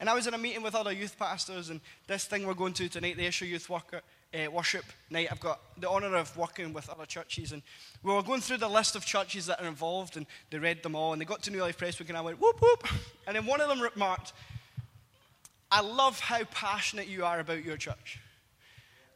And 0.00 0.08
I 0.10 0.14
was 0.14 0.26
in 0.26 0.34
a 0.34 0.38
meeting 0.38 0.62
with 0.62 0.74
other 0.74 0.92
youth 0.92 1.18
pastors, 1.18 1.70
and 1.70 1.80
this 2.06 2.24
thing 2.24 2.46
we're 2.46 2.54
going 2.54 2.72
to 2.74 2.88
tonight, 2.88 3.16
the 3.16 3.26
Issue 3.26 3.46
Youth 3.46 3.70
Worker, 3.70 4.02
uh, 4.34 4.50
Worship 4.50 4.84
Night, 5.10 5.28
I've 5.30 5.40
got 5.40 5.60
the 5.78 5.88
honor 5.88 6.16
of 6.16 6.36
working 6.36 6.72
with 6.72 6.88
other 6.88 7.06
churches. 7.06 7.52
And 7.52 7.62
we 8.02 8.12
were 8.12 8.22
going 8.22 8.40
through 8.40 8.58
the 8.58 8.68
list 8.68 8.96
of 8.96 9.04
churches 9.04 9.46
that 9.46 9.60
are 9.60 9.66
involved, 9.66 10.16
and 10.16 10.26
they 10.50 10.58
read 10.58 10.82
them 10.82 10.94
all, 10.94 11.12
and 11.12 11.20
they 11.20 11.26
got 11.26 11.42
to 11.42 11.50
New 11.50 11.60
Life 11.60 11.78
Prestwick, 11.78 12.08
and 12.08 12.18
I 12.18 12.20
went, 12.20 12.40
whoop, 12.40 12.60
whoop. 12.60 12.86
And 13.26 13.36
then 13.36 13.46
one 13.46 13.62
of 13.62 13.70
them 13.70 13.80
remarked, 13.80 14.34
I 15.70 15.80
love 15.80 16.20
how 16.20 16.44
passionate 16.44 17.08
you 17.08 17.24
are 17.24 17.40
about 17.40 17.64
your 17.64 17.78
church. 17.78 18.20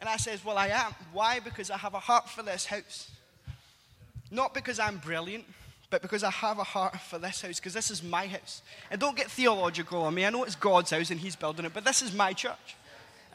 And 0.01 0.09
I 0.09 0.17
says, 0.17 0.45
Well, 0.45 0.57
I 0.57 0.69
am. 0.69 0.95
Why? 1.13 1.41
Because 1.41 1.71
I 1.71 1.77
have 1.77 1.95
a 1.95 2.01
heart 2.01 2.29
for 2.29 2.43
this 2.43 2.67
house. 2.67 3.11
Not 4.31 4.55
because 4.55 4.79
I'm 4.79 4.99
brilliant, 4.99 5.45
but 5.91 6.03
because 6.03 6.23
I 6.23 6.31
have 6.31 6.59
a 6.59 6.65
heart 6.65 6.99
for 7.01 7.19
this 7.19 7.43
house, 7.43 7.59
because 7.59 7.75
this 7.75 7.91
is 7.91 8.03
my 8.03 8.27
house. 8.27 8.63
And 8.91 9.01
don't 9.01 9.17
get 9.17 9.31
theological 9.31 10.03
on 10.03 10.15
me. 10.15 10.27
I 10.27 10.31
know 10.31 10.45
it's 10.45 10.55
God's 10.55 10.91
house 10.91 11.11
and 11.11 11.21
He's 11.21 11.37
building 11.37 11.65
it, 11.67 11.75
but 11.75 11.85
this 11.85 12.03
is 12.03 12.15
my 12.15 12.33
church. 12.33 12.77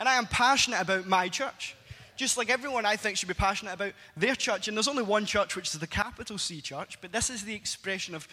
And 0.03 0.09
I 0.09 0.15
am 0.15 0.25
passionate 0.25 0.81
about 0.81 1.07
my 1.07 1.29
church. 1.29 1.77
Just 2.17 2.37
like 2.37 2.49
everyone 2.49 2.85
I 2.85 2.97
think 2.97 3.15
should 3.15 3.29
be 3.29 3.33
passionate 3.33 3.75
about 3.75 3.93
their 4.17 4.35
church. 4.35 4.67
And 4.67 4.75
there's 4.75 4.89
only 4.89 5.01
one 5.01 5.25
church, 5.25 5.55
which 5.55 5.73
is 5.73 5.79
the 5.79 5.87
capital 5.87 6.37
C 6.37 6.59
church, 6.59 6.99
but 6.99 7.13
this 7.13 7.29
is 7.29 7.45
the 7.45 7.55
expression 7.55 8.13
of 8.13 8.27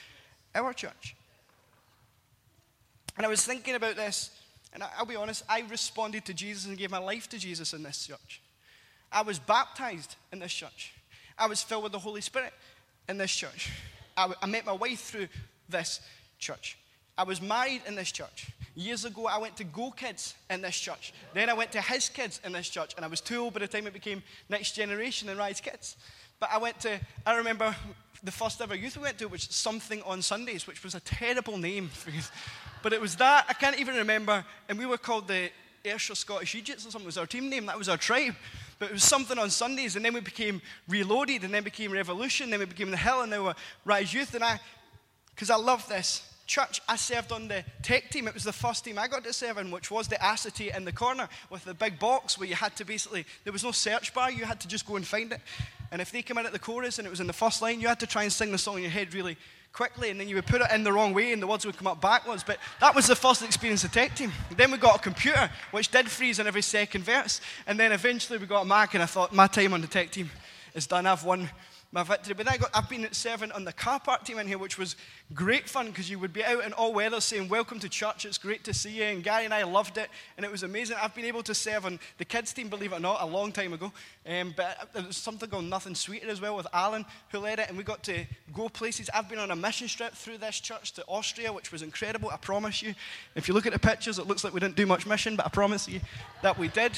our 0.53 0.73
church. 0.73 1.15
And 3.17 3.25
I 3.25 3.29
was 3.29 3.45
thinking 3.47 3.77
about 3.77 3.95
this, 3.95 4.31
and 4.73 4.83
I'll 4.99 5.07
be 5.07 5.15
honest, 5.15 5.45
I 5.49 5.61
responded 5.61 6.25
to 6.25 6.35
Jesus 6.35 6.67
and 6.67 6.77
gave 6.77 6.91
my 6.91 6.99
life 6.99 7.29
to 7.29 7.39
Jesus 7.39 7.73
in 7.73 7.85
this 7.85 8.05
church. 8.05 8.43
I 9.13 9.23
was 9.23 9.39
baptized 9.39 10.17
in 10.33 10.41
this 10.41 10.53
church. 10.53 10.93
I 11.39 11.47
was 11.47 11.63
filled 11.63 11.85
with 11.85 11.93
the 11.93 12.01
Holy 12.01 12.21
Spirit 12.21 12.53
in 13.09 13.17
this 13.17 13.31
church. 13.31 13.71
I, 14.17 14.35
I 14.43 14.47
met 14.47 14.67
my 14.67 14.75
way 14.75 14.97
through 14.97 15.29
this 15.69 16.01
church. 16.41 16.77
I 17.17 17.23
was 17.23 17.41
married 17.41 17.83
in 17.87 17.95
this 17.95 18.11
church. 18.11 18.51
Years 18.81 19.05
ago, 19.05 19.27
I 19.27 19.37
went 19.37 19.59
to 19.59 19.65
Go 19.65 19.91
Kids 19.91 20.35
in 20.49 20.63
this 20.63 20.79
church. 20.81 21.13
Then 21.35 21.51
I 21.51 21.53
went 21.53 21.71
to 21.73 21.83
His 21.83 22.09
Kids 22.09 22.41
in 22.43 22.53
this 22.53 22.71
church, 22.71 22.95
and 22.97 23.05
I 23.05 23.09
was 23.09 23.21
too 23.21 23.43
old 23.43 23.53
by 23.53 23.61
the 23.61 23.69
time 23.69 23.87
it 23.87 23.93
became 23.93 24.23
Next 24.49 24.73
Generation 24.73 25.29
and 25.29 25.39
Rise 25.39 25.61
Kids. 25.61 25.99
But 26.39 26.49
I 26.51 26.57
went 26.57 26.81
to, 26.81 26.99
I 27.27 27.37
remember 27.37 27.77
the 28.23 28.31
first 28.31 28.59
ever 28.63 28.75
youth 28.75 28.97
we 28.97 29.03
went 29.03 29.19
to, 29.19 29.27
which 29.27 29.49
was 29.49 29.55
Something 29.55 30.03
on 30.05 30.23
Sundays, 30.23 30.67
which 30.67 30.83
was 30.83 30.95
a 30.95 31.01
terrible 31.01 31.59
name. 31.59 31.91
But 32.83 32.95
it 32.95 33.01
was 33.03 33.17
that, 33.17 33.45
I 33.51 33.53
can't 33.53 33.79
even 33.79 33.97
remember, 33.97 34.43
and 34.67 34.79
we 34.79 34.87
were 34.87 34.97
called 34.97 35.29
the 35.29 35.51
Ayrshire 35.85 36.15
Scottish 36.15 36.55
Egypts 36.55 36.87
or 36.87 36.91
something, 36.91 37.05
was 37.05 37.19
our 37.19 37.27
team 37.27 37.51
name, 37.51 37.67
that 37.67 37.77
was 37.77 37.91
our 37.91 37.99
tribe. 37.99 38.35
But 38.79 38.89
it 38.89 38.93
was 38.93 39.05
something 39.05 39.39
on 39.39 39.51
Sundays, 39.51 39.95
and 39.97 40.03
then 40.03 40.15
we 40.15 40.21
became 40.21 40.63
Reloaded, 40.89 41.45
and 41.45 41.53
then 41.53 41.65
became 41.65 41.93
Revolution, 41.93 42.49
then 42.49 42.61
we 42.61 42.65
became 42.65 42.91
The 42.91 42.97
Hill, 42.97 43.21
and 43.21 43.31
then 43.31 43.41
we 43.41 43.47
were 43.49 43.57
Rise 43.85 44.15
Youth, 44.15 44.35
and 44.35 44.43
I, 44.43 44.59
because 45.35 45.51
I 45.51 45.57
love 45.57 45.87
this, 45.87 46.30
church, 46.51 46.83
I 46.89 46.97
served 46.97 47.31
on 47.31 47.47
the 47.47 47.65
tech 47.83 48.11
team. 48.11 48.27
It 48.27 48.35
was 48.35 48.43
the 48.43 48.53
first 48.53 48.85
team 48.85 48.99
I 48.99 49.07
got 49.07 49.23
to 49.23 49.33
serve 49.33 49.59
in, 49.59 49.71
which 49.71 49.89
was 49.89 50.09
the 50.09 50.23
acetate 50.23 50.75
in 50.75 50.85
the 50.85 50.93
corner 50.93 51.29
with 51.49 51.65
the 51.65 51.75
big 51.75 52.01
box 52.01 52.37
where 52.37 52.49
you 52.49 52.57
had 52.57 52.75
to 52.77 52.85
basically, 52.85 53.25
there 53.45 53.53
was 53.53 53.63
no 53.63 53.71
search 53.71 54.13
bar, 54.13 54.33
you 54.33 54.45
had 54.45 54.61
to 54.61 54.69
just 54.69 54.85
go 54.85 54.97
and 54.97 55.07
find 55.07 55.33
it. 55.33 55.41
And 55.93 56.03
if 56.03 56.11
they 56.11 56.23
came 56.23 56.39
in 56.39 56.47
at 56.47 56.53
the 56.53 56.59
chorus 56.59 56.99
and 56.99 57.07
it 57.07 57.11
was 57.11 57.21
in 57.21 57.29
the 57.29 57.33
first 57.33 57.63
line, 57.63 57.81
you 57.81 57.87
had 57.87 58.01
to 58.01 58.07
try 58.07 58.25
and 58.25 58.33
sing 58.33 58.51
the 58.51 58.59
song 58.59 58.77
in 58.77 58.83
your 58.83 58.91
head 58.91 59.15
really 59.15 59.37
quickly, 59.73 60.11
and 60.11 60.19
then 60.19 60.29
you 60.29 60.35
would 60.35 60.47
put 60.47 60.61
it 60.61 60.67
in 60.73 60.83
the 60.83 60.93
wrong 60.93 61.15
way 61.15 61.33
and 61.33 61.41
the 61.41 61.47
words 61.47 61.65
would 61.65 61.77
come 61.77 61.87
up 61.87 62.01
backwards. 62.01 62.43
But 62.43 62.59
that 62.81 62.97
was 62.97 63.07
the 63.07 63.15
first 63.15 63.43
experience 63.43 63.85
of 63.85 63.93
tech 63.93 64.17
team. 64.17 64.33
Then 64.57 64.73
we 64.73 64.79
got 64.79 64.97
a 64.97 64.99
computer, 64.99 65.49
which 65.71 65.93
did 65.93 66.11
freeze 66.11 66.41
in 66.41 66.49
every 66.49 66.63
second 66.63 67.05
verse. 67.05 67.41
And 67.69 67.79
then 67.79 67.93
eventually 67.93 68.41
we 68.41 68.47
got 68.47 68.63
a 68.63 68.65
Mac, 68.65 68.95
and 68.95 69.03
I 69.05 69.07
thought, 69.07 69.33
my 69.33 69.47
time 69.47 69.73
on 69.73 69.83
the 69.83 69.87
tech 69.87 70.11
team 70.11 70.29
is 70.75 70.89
done. 70.89 71.07
I've 71.07 71.25
won 71.25 71.49
my 71.93 72.05
victory. 72.05 72.35
But 72.35 72.47
then 72.47 72.55
I 72.55 72.59
got, 72.59 72.71
I've 72.73 72.89
been 72.89 73.13
serving 73.13 73.51
on 73.51 73.65
the 73.65 73.73
car 73.73 73.99
park 73.99 74.25
team 74.25 74.39
in 74.39 74.47
here, 74.47 74.59
which 74.59 74.79
was 74.79 74.95
great 75.35 75.69
fun 75.69 75.87
because 75.87 76.09
you 76.09 76.19
would 76.21 76.33
be 76.33 76.45
out 76.45 76.65
in 76.65 76.73
all 76.73 76.93
weather 76.93 77.21
saying, 77.21 77.49
Welcome 77.49 77.81
to 77.81 77.89
church, 77.89 78.25
it's 78.25 78.39
great 78.39 78.63
to 78.65 78.75
see 78.75 78.99
you. 78.99 79.05
And 79.05 79.25
Gary 79.25 79.45
and 79.45 79.53
I 79.53 79.65
loved 79.65 79.99
it, 79.99 80.09
and 80.37 80.47
it 80.47 80.53
was 80.53 80.63
amazing. 80.63 80.97
I've 81.03 81.15
been 81.15 81.25
able 81.25 81.43
to 81.43 81.55
serve 81.55 81.87
on 81.87 81.99
the 82.19 82.25
kids' 82.25 82.53
team, 82.53 82.69
believe 82.69 82.93
it 82.93 82.97
or 82.97 83.01
not, 83.01 83.21
a 83.21 83.27
long 83.27 83.51
time 83.51 83.73
ago. 83.73 83.93
Um, 84.27 84.55
but 84.57 84.91
there 84.93 85.03
was 85.03 85.17
something 85.17 85.49
called 85.49 85.65
Nothing 85.65 85.97
Sweeter 85.97 86.29
as 86.29 86.41
well 86.41 86.57
with 86.57 86.69
Alan, 86.73 87.05
who 87.31 87.41
led 87.41 87.59
it, 87.59 87.69
and 87.69 87.77
we 87.77 87.83
got 87.83 88.05
to 88.05 88.25
go 88.55 88.69
places. 88.69 89.11
I've 89.13 89.29
been 89.29 89.39
on 89.39 89.51
a 89.51 89.57
mission 89.57 89.89
trip 89.89 90.13
through 90.15 90.39
this 90.39 90.61
church 90.61 90.93
to 90.93 91.05
Austria, 91.09 91.53
which 91.53 91.73
was 91.73 91.83
incredible, 91.83 92.31
I 92.31 92.37
promise 92.37 92.83
you. 92.83 92.95
If 93.35 93.49
you 93.49 93.55
look 93.55 93.67
at 93.67 93.73
the 93.73 93.79
pictures, 93.81 94.19
it 94.21 94.29
looks 94.29 94.45
like 94.45 94.55
we 94.55 94.61
didn't 94.61 94.77
do 94.77 94.87
much 94.87 95.07
mission, 95.07 95.35
but 95.35 95.47
I 95.47 95.49
promise 95.49 95.89
you 95.89 96.01
that 96.43 96.57
we 96.57 96.69
did. 96.69 96.93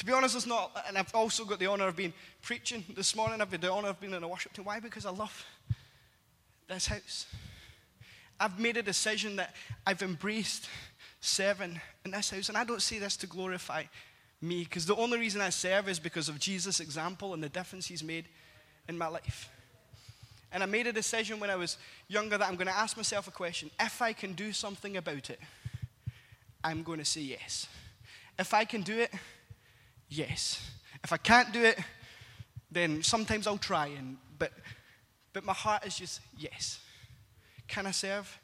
To 0.00 0.06
be 0.06 0.12
honest, 0.14 0.34
it's 0.34 0.46
not, 0.46 0.82
and 0.88 0.96
I've 0.96 1.14
also 1.14 1.44
got 1.44 1.58
the 1.58 1.66
honor 1.66 1.86
of 1.86 1.94
being 1.94 2.14
preaching 2.40 2.86
this 2.96 3.14
morning. 3.14 3.42
I've 3.42 3.50
had 3.52 3.60
the 3.60 3.70
honor 3.70 3.88
of 3.88 4.00
being 4.00 4.14
in 4.14 4.22
a 4.22 4.28
worship 4.28 4.54
team. 4.54 4.64
Why? 4.64 4.80
Because 4.80 5.04
I 5.04 5.10
love 5.10 5.44
this 6.66 6.86
house. 6.86 7.26
I've 8.40 8.58
made 8.58 8.78
a 8.78 8.82
decision 8.82 9.36
that 9.36 9.54
I've 9.86 10.00
embraced 10.00 10.70
serving 11.20 11.78
in 12.06 12.12
this 12.12 12.30
house, 12.30 12.48
and 12.48 12.56
I 12.56 12.64
don't 12.64 12.80
say 12.80 12.98
this 12.98 13.14
to 13.18 13.26
glorify 13.26 13.82
me, 14.40 14.64
because 14.64 14.86
the 14.86 14.96
only 14.96 15.18
reason 15.18 15.42
I 15.42 15.50
serve 15.50 15.86
is 15.86 15.98
because 15.98 16.30
of 16.30 16.38
Jesus' 16.38 16.80
example 16.80 17.34
and 17.34 17.42
the 17.42 17.50
difference 17.50 17.86
he's 17.86 18.02
made 18.02 18.24
in 18.88 18.96
my 18.96 19.08
life. 19.08 19.50
And 20.50 20.62
I 20.62 20.66
made 20.66 20.86
a 20.86 20.94
decision 20.94 21.40
when 21.40 21.50
I 21.50 21.56
was 21.56 21.76
younger 22.08 22.38
that 22.38 22.48
I'm 22.48 22.56
going 22.56 22.68
to 22.68 22.74
ask 22.74 22.96
myself 22.96 23.28
a 23.28 23.32
question. 23.32 23.70
If 23.78 24.00
I 24.00 24.14
can 24.14 24.32
do 24.32 24.54
something 24.54 24.96
about 24.96 25.28
it, 25.28 25.40
I'm 26.64 26.82
going 26.84 27.00
to 27.00 27.04
say 27.04 27.20
yes. 27.20 27.66
If 28.38 28.54
I 28.54 28.64
can 28.64 28.80
do 28.80 28.98
it, 28.98 29.12
yes. 30.10 30.70
If 31.02 31.12
I 31.12 31.16
can't 31.16 31.50
do 31.52 31.62
it, 31.62 31.78
then 32.70 33.02
sometimes 33.02 33.46
I'll 33.46 33.56
try. 33.56 33.86
And, 33.86 34.18
but, 34.38 34.52
but 35.32 35.44
my 35.44 35.54
heart 35.54 35.86
is 35.86 35.96
just 35.96 36.20
yes. 36.36 36.80
Can 37.66 37.86
I 37.86 37.92
serve? 37.92 38.38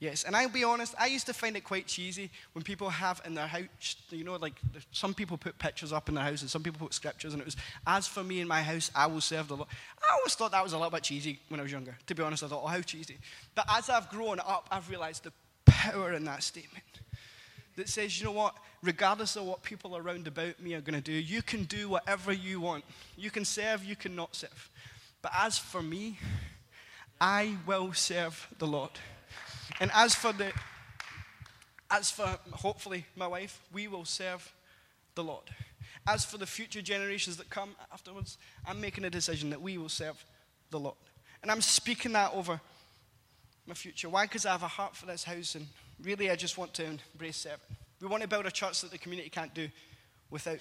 Yes. 0.00 0.24
And 0.24 0.34
I'll 0.34 0.48
be 0.48 0.64
honest, 0.64 0.94
I 0.98 1.06
used 1.06 1.26
to 1.26 1.34
find 1.34 1.56
it 1.56 1.62
quite 1.62 1.86
cheesy 1.86 2.30
when 2.54 2.64
people 2.64 2.88
have 2.88 3.20
in 3.26 3.34
their 3.34 3.46
house, 3.46 3.96
you 4.08 4.24
know, 4.24 4.36
like 4.36 4.54
some 4.92 5.12
people 5.12 5.36
put 5.36 5.58
pictures 5.58 5.92
up 5.92 6.08
in 6.08 6.14
their 6.14 6.24
house 6.24 6.40
and 6.40 6.50
some 6.50 6.62
people 6.62 6.78
put 6.78 6.94
scriptures, 6.94 7.34
and 7.34 7.42
it 7.42 7.44
was, 7.44 7.56
as 7.86 8.08
for 8.08 8.24
me 8.24 8.40
in 8.40 8.48
my 8.48 8.62
house, 8.62 8.90
I 8.94 9.06
will 9.06 9.20
serve 9.20 9.48
the 9.48 9.56
Lord. 9.56 9.68
I 10.02 10.14
always 10.14 10.34
thought 10.34 10.52
that 10.52 10.62
was 10.62 10.72
a 10.72 10.78
little 10.78 10.90
bit 10.90 11.02
cheesy 11.02 11.38
when 11.48 11.60
I 11.60 11.64
was 11.64 11.70
younger. 11.70 11.98
To 12.06 12.14
be 12.14 12.22
honest, 12.22 12.42
I 12.42 12.46
thought, 12.46 12.62
oh, 12.64 12.68
how 12.68 12.80
cheesy. 12.80 13.18
But 13.54 13.66
as 13.68 13.90
I've 13.90 14.08
grown 14.08 14.40
up, 14.40 14.66
I've 14.70 14.88
realized 14.88 15.24
the 15.24 15.32
power 15.66 16.14
in 16.14 16.24
that 16.24 16.42
statement 16.42 16.84
that 17.76 17.90
says, 17.90 18.18
you 18.18 18.24
know 18.24 18.32
what, 18.32 18.54
regardless 18.82 19.36
of 19.36 19.44
what 19.44 19.62
people 19.62 19.96
around 19.96 20.26
about 20.26 20.60
me 20.60 20.74
are 20.74 20.80
going 20.80 21.00
to 21.00 21.00
do, 21.00 21.12
you 21.12 21.42
can 21.42 21.64
do 21.64 21.88
whatever 21.88 22.32
you 22.32 22.60
want. 22.60 22.84
You 23.16 23.30
can 23.30 23.44
serve, 23.44 23.84
you 23.84 23.96
can 23.96 24.16
not 24.16 24.34
serve. 24.34 24.70
But 25.22 25.32
as 25.36 25.58
for 25.58 25.82
me, 25.82 26.18
I 27.20 27.56
will 27.66 27.92
serve 27.92 28.48
the 28.58 28.66
Lord. 28.66 28.92
And 29.80 29.90
as 29.94 30.14
for 30.14 30.32
the 30.32 30.52
as 31.90 32.08
for 32.08 32.38
hopefully 32.52 33.04
my 33.16 33.26
wife, 33.26 33.60
we 33.72 33.88
will 33.88 34.04
serve 34.04 34.52
the 35.16 35.24
Lord. 35.24 35.42
As 36.06 36.24
for 36.24 36.38
the 36.38 36.46
future 36.46 36.80
generations 36.80 37.36
that 37.38 37.50
come 37.50 37.74
afterwards, 37.92 38.38
I'm 38.64 38.80
making 38.80 39.04
a 39.04 39.10
decision 39.10 39.50
that 39.50 39.60
we 39.60 39.76
will 39.76 39.88
serve 39.88 40.24
the 40.70 40.78
Lord. 40.78 40.96
And 41.42 41.50
I'm 41.50 41.60
speaking 41.60 42.12
that 42.12 42.32
over 42.32 42.60
my 43.66 43.74
future. 43.74 44.08
Why? 44.08 44.24
Because 44.24 44.46
I 44.46 44.52
have 44.52 44.62
a 44.62 44.68
heart 44.68 44.94
for 44.94 45.06
this 45.06 45.24
house 45.24 45.56
and 45.56 45.66
really, 46.02 46.30
I 46.30 46.36
just 46.36 46.56
want 46.56 46.72
to 46.74 46.84
embrace 46.84 47.38
serving. 47.38 47.76
We 48.00 48.08
want 48.08 48.22
to 48.22 48.28
build 48.28 48.46
a 48.46 48.50
church 48.50 48.80
that 48.80 48.90
the 48.90 48.98
community 48.98 49.28
can't 49.28 49.54
do 49.54 49.68
without. 50.30 50.58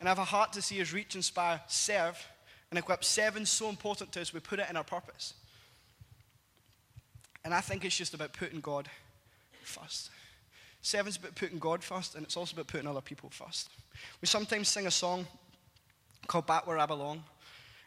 And 0.00 0.08
I 0.08 0.10
have 0.10 0.18
a 0.18 0.24
heart 0.24 0.52
to 0.54 0.62
see 0.62 0.80
us 0.80 0.92
reach, 0.92 1.14
inspire, 1.14 1.60
serve, 1.66 2.24
and 2.70 2.78
equip. 2.78 3.04
Seven 3.04 3.46
so 3.46 3.68
important 3.68 4.12
to 4.12 4.20
us, 4.20 4.32
we 4.32 4.40
put 4.40 4.58
it 4.58 4.66
in 4.68 4.76
our 4.76 4.84
purpose. 4.84 5.34
And 7.44 7.54
I 7.54 7.60
think 7.60 7.84
it's 7.84 7.96
just 7.96 8.14
about 8.14 8.32
putting 8.32 8.60
God 8.60 8.88
first. 9.62 10.10
Seven's 10.82 11.16
about 11.16 11.34
putting 11.34 11.58
God 11.58 11.82
first, 11.82 12.14
and 12.14 12.24
it's 12.24 12.36
also 12.36 12.54
about 12.54 12.66
putting 12.68 12.86
other 12.86 13.00
people 13.00 13.28
first. 13.30 13.70
We 14.20 14.26
sometimes 14.26 14.68
sing 14.68 14.86
a 14.86 14.90
song 14.90 15.26
called 16.26 16.46
Back 16.46 16.66
Where 16.66 16.78
I 16.78 16.86
Belong. 16.86 17.22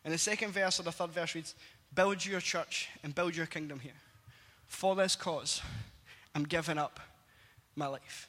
And 0.03 0.13
the 0.13 0.17
second 0.17 0.51
verse 0.51 0.79
or 0.79 0.83
the 0.83 0.91
third 0.91 1.11
verse 1.11 1.35
reads, 1.35 1.55
Build 1.93 2.25
your 2.25 2.39
church 2.39 2.89
and 3.03 3.13
build 3.13 3.35
your 3.35 3.45
kingdom 3.45 3.79
here. 3.79 3.93
For 4.67 4.95
this 4.95 5.15
cause, 5.15 5.61
I'm 6.35 6.43
giving 6.43 6.77
up 6.77 6.99
my 7.75 7.87
life. 7.87 8.27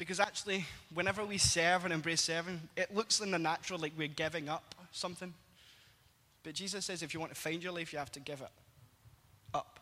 Because 0.00 0.18
actually, 0.18 0.64
whenever 0.94 1.22
we 1.26 1.36
serve 1.36 1.84
and 1.84 1.92
embrace 1.92 2.22
serving, 2.22 2.58
it 2.74 2.94
looks 2.94 3.20
in 3.20 3.30
the 3.30 3.38
natural 3.38 3.78
like 3.78 3.92
we're 3.98 4.08
giving 4.08 4.48
up 4.48 4.74
something. 4.92 5.34
But 6.42 6.54
Jesus 6.54 6.86
says 6.86 7.02
if 7.02 7.12
you 7.12 7.20
want 7.20 7.34
to 7.34 7.38
find 7.38 7.62
your 7.62 7.74
life, 7.74 7.92
you 7.92 7.98
have 7.98 8.10
to 8.12 8.20
give 8.20 8.40
it 8.40 8.48
up. 9.52 9.78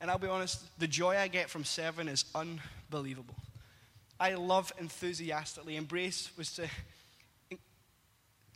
And 0.00 0.10
I'll 0.10 0.18
be 0.18 0.26
honest, 0.26 0.64
the 0.80 0.88
joy 0.88 1.16
I 1.16 1.28
get 1.28 1.48
from 1.48 1.62
serving 1.62 2.08
is 2.08 2.24
unbelievable. 2.34 3.36
I 4.18 4.34
love 4.34 4.72
enthusiastically. 4.80 5.76
Embrace 5.76 6.32
was 6.36 6.52
to 6.54 6.66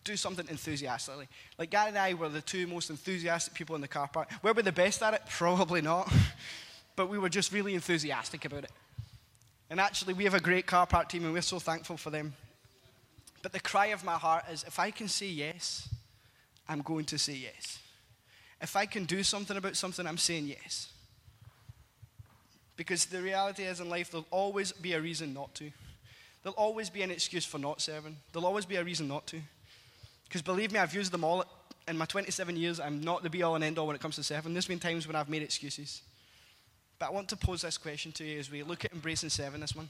do 0.03 0.17
something 0.17 0.49
enthusiastically. 0.49 1.29
Like 1.59 1.71
Gary 1.71 1.91
and 1.91 1.99
I 1.99 2.15
were 2.15 2.29
the 2.29 2.41
two 2.41 2.67
most 2.67 2.91
enthusiastic 2.91 3.55
people 3.55 3.77
in 3.77 3.83
the 3.83 3.87
car 3.87 4.09
park. 4.09 4.29
Were 4.43 4.53
we 4.53 4.63
the 4.63 4.73
best 4.73 5.01
at 5.01 5.15
it? 5.15 5.23
Probably 5.29 5.81
not. 5.81 6.13
but 6.97 7.09
we 7.09 7.19
were 7.19 7.29
just 7.29 7.53
really 7.53 7.77
enthusiastic 7.77 8.45
about 8.45 8.65
it. 8.65 8.73
And 9.73 9.81
actually, 9.81 10.13
we 10.13 10.25
have 10.25 10.35
a 10.35 10.41
great 10.41 10.67
car 10.67 10.87
park 10.87 11.09
team, 11.09 11.25
and 11.25 11.33
we're 11.33 11.41
so 11.41 11.59
thankful 11.59 11.97
for 11.97 12.11
them. 12.11 12.35
But 13.41 13.53
the 13.53 13.59
cry 13.59 13.87
of 13.87 14.05
my 14.05 14.17
heart 14.17 14.45
is 14.53 14.65
if 14.65 14.79
I 14.79 14.91
can 14.91 15.09
say 15.09 15.29
yes, 15.29 15.89
I'm 16.69 16.83
going 16.83 17.07
to 17.07 17.17
say 17.17 17.33
yes. 17.33 17.79
If 18.61 18.77
I 18.77 18.85
can 18.85 19.07
do 19.07 19.23
something 19.23 19.57
about 19.57 19.77
something, 19.77 20.07
I'm 20.07 20.19
saying 20.19 20.49
yes. 20.49 20.93
Because 22.77 23.07
the 23.07 23.23
reality 23.23 23.63
is 23.63 23.81
in 23.81 23.89
life, 23.89 24.11
there'll 24.11 24.27
always 24.31 24.73
be 24.73 24.93
a 24.93 25.01
reason 25.01 25.33
not 25.33 25.55
to. 25.55 25.71
There'll 26.43 26.59
always 26.59 26.91
be 26.91 27.01
an 27.01 27.11
excuse 27.11 27.47
for 27.47 27.57
not 27.57 27.81
serving. 27.81 28.19
There'll 28.31 28.47
always 28.47 28.67
be 28.67 28.77
a 28.77 28.85
reason 28.85 29.09
not 29.09 29.27
to. 29.29 29.41
Because 30.25 30.43
believe 30.43 30.71
me, 30.71 30.81
I've 30.81 30.95
used 30.95 31.13
them 31.13 31.25
all. 31.25 31.47
In 31.89 31.97
my 31.97 32.05
27 32.05 32.57
years, 32.57 32.79
I'm 32.79 33.01
not 33.01 33.23
the 33.23 33.31
be 33.31 33.43
all 33.43 33.55
and 33.55 33.65
end 33.65 33.79
all 33.79 33.87
when 33.87 33.97
it 33.97 34.03
comes 34.03 34.17
to 34.17 34.23
serving. 34.23 34.53
There's 34.53 34.69
been 34.69 34.79
times 34.79 35.07
when 35.07 35.17
I've 35.17 35.31
made 35.31 35.43
excuses. 35.43 36.03
But 37.03 37.09
I 37.09 37.11
want 37.15 37.29
to 37.31 37.37
pose 37.37 37.63
this 37.63 37.79
question 37.79 38.13
to 38.13 38.25
you 38.25 38.39
as 38.39 38.49
we 38.49 38.63
look 38.63 38.85
at 38.85 38.93
embracing 38.93 39.29
seven 39.29 39.61
this 39.61 39.75
one. 39.75 39.89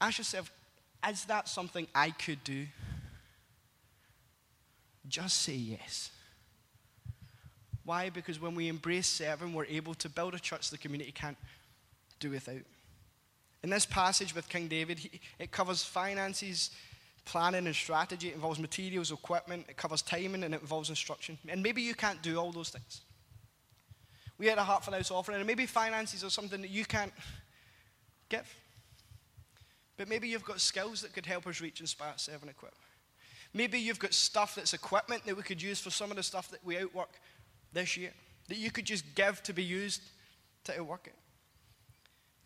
Ask 0.00 0.18
yourself, 0.18 0.50
is 1.08 1.24
that 1.26 1.46
something 1.48 1.86
I 1.94 2.10
could 2.10 2.42
do? 2.42 2.66
Just 5.06 5.42
say 5.42 5.54
yes. 5.54 6.10
Why? 7.84 8.10
Because 8.10 8.40
when 8.40 8.56
we 8.56 8.66
embrace 8.66 9.06
seven, 9.06 9.54
we're 9.54 9.66
able 9.66 9.94
to 9.94 10.08
build 10.08 10.34
a 10.34 10.40
church 10.40 10.70
the 10.70 10.78
community 10.78 11.12
can't 11.12 11.36
do 12.18 12.30
without. 12.30 12.62
In 13.62 13.70
this 13.70 13.86
passage 13.86 14.34
with 14.34 14.48
King 14.48 14.66
David, 14.66 14.98
he, 14.98 15.20
it 15.38 15.52
covers 15.52 15.84
finances, 15.84 16.72
planning, 17.26 17.66
and 17.66 17.76
strategy. 17.76 18.30
It 18.30 18.34
involves 18.34 18.58
materials, 18.58 19.12
equipment, 19.12 19.66
it 19.68 19.76
covers 19.76 20.02
timing, 20.02 20.42
and 20.42 20.52
it 20.52 20.62
involves 20.62 20.90
instruction. 20.90 21.38
And 21.48 21.62
maybe 21.62 21.80
you 21.80 21.94
can't 21.94 22.20
do 22.22 22.40
all 22.40 22.50
those 22.50 22.70
things 22.70 23.02
we 24.38 24.46
had 24.46 24.58
a 24.58 24.64
heart 24.64 24.84
for 24.84 24.92
house 24.92 25.10
offering, 25.10 25.38
and 25.38 25.46
maybe 25.46 25.66
finances 25.66 26.22
are 26.22 26.30
something 26.30 26.60
that 26.62 26.70
you 26.70 26.84
can't 26.84 27.12
give. 28.28 28.54
But 29.96 30.08
maybe 30.08 30.28
you've 30.28 30.44
got 30.44 30.60
skills 30.60 31.02
that 31.02 31.12
could 31.12 31.26
help 31.26 31.46
us 31.46 31.60
reach, 31.60 31.80
inspire, 31.80 32.12
serve, 32.16 32.42
and 32.42 32.50
equip. 32.50 32.74
Maybe 33.52 33.78
you've 33.80 33.98
got 33.98 34.14
stuff 34.14 34.54
that's 34.54 34.74
equipment 34.74 35.24
that 35.26 35.36
we 35.36 35.42
could 35.42 35.60
use 35.60 35.80
for 35.80 35.90
some 35.90 36.10
of 36.10 36.16
the 36.16 36.22
stuff 36.22 36.50
that 36.50 36.64
we 36.64 36.78
outwork 36.78 37.10
this 37.72 37.96
year, 37.96 38.12
that 38.48 38.58
you 38.58 38.70
could 38.70 38.84
just 38.84 39.14
give 39.14 39.42
to 39.42 39.52
be 39.52 39.64
used 39.64 40.02
to 40.64 40.78
outwork 40.78 41.06
it. 41.06 41.14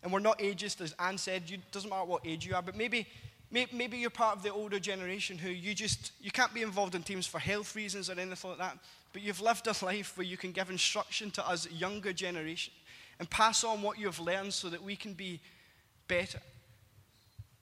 And 0.01 0.11
we're 0.11 0.19
not 0.19 0.39
ageist, 0.39 0.81
as 0.81 0.95
Anne 0.99 1.17
said, 1.17 1.43
it 1.49 1.71
doesn't 1.71 1.89
matter 1.89 2.05
what 2.05 2.25
age 2.25 2.45
you 2.45 2.55
are, 2.55 2.61
but 2.61 2.75
maybe, 2.75 3.07
maybe 3.53 3.97
you're 3.97 4.09
part 4.09 4.35
of 4.35 4.43
the 4.43 4.51
older 4.51 4.79
generation 4.79 5.37
who 5.37 5.49
you 5.49 5.75
just, 5.75 6.11
you 6.19 6.31
can't 6.31 6.53
be 6.53 6.63
involved 6.63 6.95
in 6.95 7.03
teams 7.03 7.27
for 7.27 7.39
health 7.39 7.75
reasons 7.75 8.09
or 8.09 8.13
anything 8.13 8.49
like 8.49 8.59
that, 8.59 8.77
but 9.13 9.21
you've 9.21 9.41
lived 9.41 9.67
a 9.67 9.75
life 9.85 10.17
where 10.17 10.25
you 10.25 10.37
can 10.37 10.51
give 10.51 10.69
instruction 10.69 11.29
to 11.31 11.47
us 11.47 11.69
younger 11.71 12.11
generation 12.11 12.73
and 13.19 13.29
pass 13.29 13.63
on 13.63 13.81
what 13.81 13.99
you've 13.99 14.19
learned 14.19 14.53
so 14.53 14.69
that 14.69 14.81
we 14.81 14.95
can 14.95 15.13
be 15.13 15.39
better. 16.07 16.39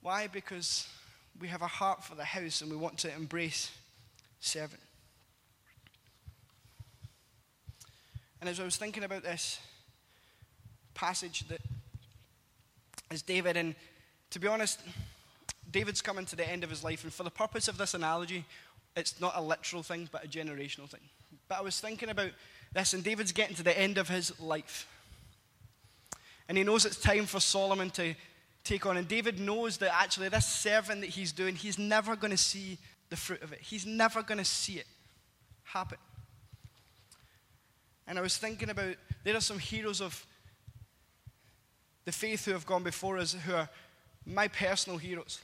Why? 0.02 0.28
Because 0.28 0.88
we 1.40 1.50
have 1.50 1.62
a 1.62 1.68
heart 1.68 2.04
for 2.04 2.16
the 2.16 2.24
house 2.24 2.62
and 2.62 2.72
we 2.72 2.78
want 2.78 2.98
to 3.00 3.14
embrace 3.14 3.70
serving. 4.40 4.80
And 8.40 8.50
as 8.50 8.60
I 8.60 8.64
was 8.64 8.78
thinking 8.78 9.04
about 9.04 9.24
this 9.24 9.60
passage 10.94 11.48
that 11.50 11.62
is 13.12 13.22
David, 13.22 13.58
and 13.58 13.76
to 14.32 14.40
be 14.40 14.48
honest, 14.48 14.80
David's 15.72 16.02
coming 16.02 16.26
to 16.26 16.36
the 16.36 16.48
end 16.48 16.64
of 16.64 16.70
his 16.70 16.84
life, 16.84 17.04
and 17.04 17.14
for 17.14 17.24
the 17.24 17.32
purpose 17.32 17.68
of 17.68 17.78
this 17.78 17.94
analogy, 17.94 18.46
it's 18.96 19.20
not 19.22 19.34
a 19.36 19.42
literal 19.42 19.84
thing, 19.84 20.10
but 20.12 20.26
a 20.26 20.28
generational 20.28 20.90
thing. 20.90 21.02
But 21.48 21.60
I 21.60 21.62
was 21.62 21.80
thinking 21.80 22.10
about 22.10 22.32
this, 22.74 22.94
and 22.94 23.04
David's 23.04 23.32
getting 23.32 23.56
to 23.56 23.64
the 23.64 23.78
end 23.78 23.98
of 23.98 24.10
his 24.10 24.40
life. 24.40 24.88
And 26.50 26.58
he 26.58 26.64
knows 26.64 26.86
it's 26.86 27.00
time 27.00 27.26
for 27.26 27.40
Solomon 27.40 27.90
to 27.92 28.14
take 28.64 28.86
on. 28.86 28.98
And 28.98 29.08
David 29.08 29.40
knows 29.40 29.78
that 29.78 29.94
actually, 29.94 30.30
this 30.30 30.46
serving 30.46 31.02
that 31.02 31.10
he's 31.10 31.32
doing, 31.32 31.56
he's 31.56 31.80
never 31.80 32.16
going 32.16 32.32
to 32.32 32.38
see 32.38 32.78
the 33.10 33.16
fruit 33.16 33.42
of 33.42 33.54
it. 33.54 33.60
He's 33.62 33.86
never 33.86 34.22
going 34.22 34.38
to 34.38 34.46
see 34.46 34.74
it 34.74 34.88
happen. 35.64 35.98
And 38.08 38.18
I 38.18 38.22
was 38.22 38.38
thinking 38.38 38.70
about 38.70 38.96
there 39.24 39.36
are 39.36 39.42
some 39.42 39.60
heroes 39.60 40.02
of 40.02 40.26
the 42.04 42.12
faith 42.12 42.46
who 42.46 42.52
have 42.52 42.66
gone 42.66 42.84
before 42.84 43.18
us 43.18 43.34
who 43.34 43.54
are 43.54 43.70
my 44.26 44.48
personal 44.48 44.98
heroes. 44.98 45.40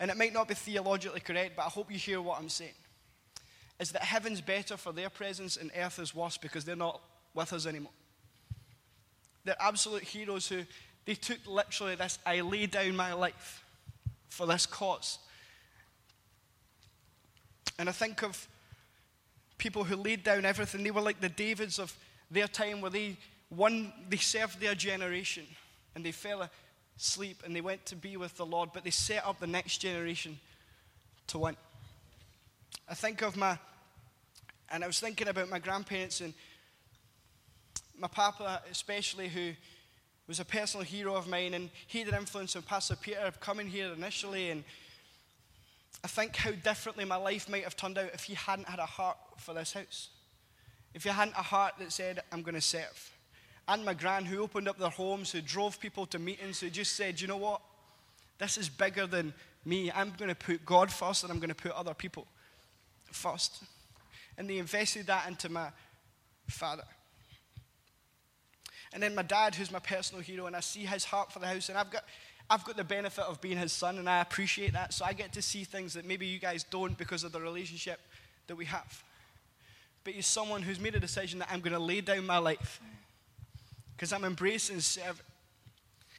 And 0.00 0.10
it 0.10 0.16
might 0.16 0.32
not 0.32 0.48
be 0.48 0.54
theologically 0.54 1.20
correct, 1.20 1.54
but 1.56 1.66
I 1.66 1.68
hope 1.68 1.92
you 1.92 1.98
hear 1.98 2.22
what 2.22 2.40
I'm 2.40 2.48
saying. 2.48 2.72
Is 3.78 3.92
that 3.92 4.02
heaven's 4.02 4.40
better 4.40 4.76
for 4.76 4.92
their 4.92 5.10
presence 5.10 5.56
and 5.56 5.70
earth 5.76 5.98
is 5.98 6.14
worse 6.14 6.38
because 6.38 6.64
they're 6.64 6.74
not 6.74 7.00
with 7.34 7.52
us 7.52 7.66
anymore. 7.66 7.92
They're 9.44 9.56
absolute 9.60 10.02
heroes 10.02 10.48
who 10.48 10.62
they 11.04 11.14
took 11.14 11.38
literally 11.46 11.94
this 11.94 12.18
I 12.24 12.40
lay 12.40 12.66
down 12.66 12.96
my 12.96 13.12
life 13.12 13.62
for 14.28 14.46
this 14.46 14.66
cause. 14.66 15.18
And 17.78 17.88
I 17.88 17.92
think 17.92 18.22
of 18.22 18.48
people 19.58 19.84
who 19.84 19.96
laid 19.96 20.24
down 20.24 20.44
everything. 20.44 20.82
They 20.82 20.90
were 20.90 21.00
like 21.00 21.20
the 21.20 21.28
Davids 21.28 21.78
of 21.78 21.94
their 22.30 22.48
time 22.48 22.80
where 22.80 22.90
they 22.90 23.16
one 23.48 23.92
they 24.08 24.16
served 24.16 24.60
their 24.60 24.74
generation 24.74 25.46
and 25.94 26.04
they 26.04 26.12
fell 26.12 26.42
asleep 27.00 27.42
and 27.44 27.54
they 27.54 27.60
went 27.60 27.86
to 27.86 27.96
be 27.96 28.16
with 28.16 28.36
the 28.36 28.46
Lord, 28.46 28.70
but 28.72 28.84
they 28.84 28.90
set 28.90 29.26
up 29.26 29.40
the 29.40 29.46
next 29.46 29.78
generation 29.78 30.38
to 31.28 31.38
win. 31.38 31.56
I 32.88 32.94
think 32.94 33.22
of 33.22 33.36
my 33.36 33.58
and 34.72 34.84
I 34.84 34.86
was 34.86 35.00
thinking 35.00 35.26
about 35.26 35.48
my 35.48 35.58
grandparents 35.58 36.20
and 36.20 36.32
my 37.98 38.08
papa 38.08 38.62
especially 38.70 39.28
who 39.28 39.52
was 40.30 40.38
a 40.38 40.44
personal 40.44 40.86
hero 40.86 41.16
of 41.16 41.26
mine, 41.26 41.54
and 41.54 41.70
he 41.88 41.98
had 41.98 42.08
an 42.08 42.14
influence 42.14 42.54
on 42.54 42.62
Pastor 42.62 42.94
Peter 42.94 43.18
of 43.18 43.40
coming 43.40 43.66
here 43.66 43.92
initially. 43.92 44.50
And 44.50 44.62
I 46.04 46.06
think 46.06 46.36
how 46.36 46.52
differently 46.52 47.04
my 47.04 47.16
life 47.16 47.48
might 47.48 47.64
have 47.64 47.74
turned 47.76 47.98
out 47.98 48.14
if 48.14 48.22
he 48.22 48.34
hadn't 48.34 48.68
had 48.68 48.78
a 48.78 48.86
heart 48.86 49.16
for 49.38 49.54
this 49.54 49.72
house. 49.72 50.08
If 50.94 51.02
he 51.02 51.08
hadn't 51.08 51.34
a 51.36 51.42
heart 51.42 51.74
that 51.80 51.90
said, 51.90 52.20
I'm 52.30 52.42
going 52.42 52.54
to 52.54 52.60
serve. 52.60 53.10
And 53.70 53.84
my 53.84 53.94
gran, 53.94 54.24
who 54.24 54.42
opened 54.42 54.66
up 54.66 54.78
their 54.78 54.88
homes, 54.88 55.30
who 55.30 55.40
drove 55.40 55.78
people 55.78 56.04
to 56.06 56.18
meetings, 56.18 56.58
who 56.58 56.70
just 56.70 56.96
said, 56.96 57.20
you 57.20 57.28
know 57.28 57.36
what? 57.36 57.60
This 58.38 58.58
is 58.58 58.68
bigger 58.68 59.06
than 59.06 59.32
me. 59.64 59.92
I'm 59.94 60.12
going 60.18 60.28
to 60.28 60.34
put 60.34 60.66
God 60.66 60.90
first 60.90 61.22
and 61.22 61.32
I'm 61.32 61.38
going 61.38 61.50
to 61.50 61.54
put 61.54 61.70
other 61.70 61.94
people 61.94 62.26
first. 63.12 63.62
And 64.36 64.50
they 64.50 64.58
invested 64.58 65.06
that 65.06 65.28
into 65.28 65.48
my 65.48 65.68
father. 66.48 66.82
And 68.92 69.00
then 69.00 69.14
my 69.14 69.22
dad, 69.22 69.54
who's 69.54 69.70
my 69.70 69.78
personal 69.78 70.20
hero, 70.20 70.46
and 70.46 70.56
I 70.56 70.60
see 70.60 70.80
his 70.80 71.04
heart 71.04 71.30
for 71.30 71.38
the 71.38 71.46
house, 71.46 71.68
and 71.68 71.78
I've 71.78 71.92
got, 71.92 72.02
I've 72.50 72.64
got 72.64 72.76
the 72.76 72.82
benefit 72.82 73.22
of 73.22 73.40
being 73.40 73.56
his 73.56 73.72
son, 73.72 73.98
and 73.98 74.10
I 74.10 74.20
appreciate 74.20 74.72
that. 74.72 74.92
So 74.92 75.04
I 75.04 75.12
get 75.12 75.32
to 75.34 75.42
see 75.42 75.62
things 75.62 75.94
that 75.94 76.04
maybe 76.04 76.26
you 76.26 76.40
guys 76.40 76.64
don't 76.64 76.98
because 76.98 77.22
of 77.22 77.30
the 77.30 77.40
relationship 77.40 78.00
that 78.48 78.56
we 78.56 78.64
have. 78.64 79.04
But 80.02 80.14
he's 80.14 80.26
someone 80.26 80.62
who's 80.62 80.80
made 80.80 80.96
a 80.96 81.00
decision 81.00 81.38
that 81.38 81.50
I'm 81.52 81.60
going 81.60 81.72
to 81.72 81.78
lay 81.78 82.00
down 82.00 82.26
my 82.26 82.38
life 82.38 82.80
because 84.00 84.14
I'm 84.14 84.24
embracing 84.24 84.80
serving, 84.80 85.26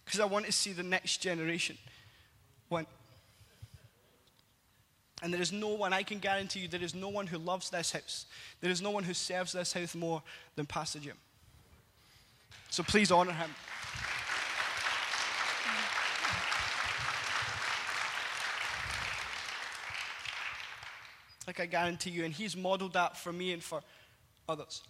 because 0.06 0.20
I 0.20 0.26
want 0.26 0.46
to 0.46 0.52
see 0.52 0.72
the 0.72 0.84
next 0.84 1.17
generation 1.17 1.80
win. 2.70 2.86
And 5.24 5.34
there 5.34 5.41
is 5.41 5.52
no 5.52 5.70
one, 5.70 5.91
I 5.91 6.04
can 6.04 6.20
guarantee 6.20 6.60
you, 6.60 6.67
there 6.67 6.84
is 6.84 6.94
no 6.94 7.10
one 7.10 7.26
who 7.26 7.39
loves 7.39 7.72
this 7.72 7.91
house. 7.91 8.28
There 8.60 8.70
is 8.70 8.84
no 8.84 8.91
one 8.91 9.04
who 9.04 9.15
serves 9.15 9.54
this 9.54 9.74
house 9.74 9.96
more 9.96 10.22
than 10.56 10.67
Pastor 10.67 11.00
Jim. 11.00 11.15
So 12.70 12.84
please 12.84 13.12
honor 13.12 13.32
him. 13.32 13.50
Like 21.48 21.60
I 21.60 21.65
guarantee 21.65 22.12
you, 22.12 22.26
and 22.26 22.34
he's 22.34 22.56
modeled 22.56 22.94
that 22.94 23.17
for 23.17 23.34
me 23.34 23.54
and 23.54 23.63
for 23.63 23.82
others. 24.48 24.84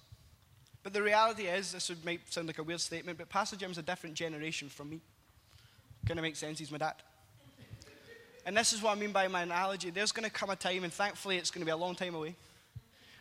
But 0.84 0.94
the 0.94 1.04
reality 1.04 1.44
is, 1.44 1.72
this 1.72 1.92
might 2.04 2.22
sound 2.34 2.48
like 2.48 2.58
a 2.58 2.64
weird 2.64 2.82
statement, 2.82 3.18
but 3.18 3.30
Pastor 3.30 3.56
Jim's 3.56 3.78
a 3.78 3.84
different 3.84 4.16
generation 4.16 4.68
from 4.68 4.90
me. 4.90 5.00
Kind 6.08 6.20
of 6.20 6.24
makes 6.24 6.40
sense, 6.40 6.58
he's 6.58 6.72
my 6.72 6.80
dad. 6.80 6.96
And 8.46 8.58
this 8.58 8.74
is 8.74 8.82
what 8.82 8.98
I 8.98 9.00
mean 9.00 9.12
by 9.12 9.28
my 9.28 9.44
analogy. 9.44 9.92
There's 9.92 10.12
going 10.12 10.24
to 10.24 10.32
come 10.32 10.50
a 10.50 10.56
time, 10.56 10.84
and 10.84 10.92
thankfully 10.92 11.38
it's 11.38 11.52
going 11.52 11.62
to 11.62 11.66
be 11.66 11.72
a 11.72 11.78
long 11.78 11.94
time 11.94 12.16
away, 12.16 12.36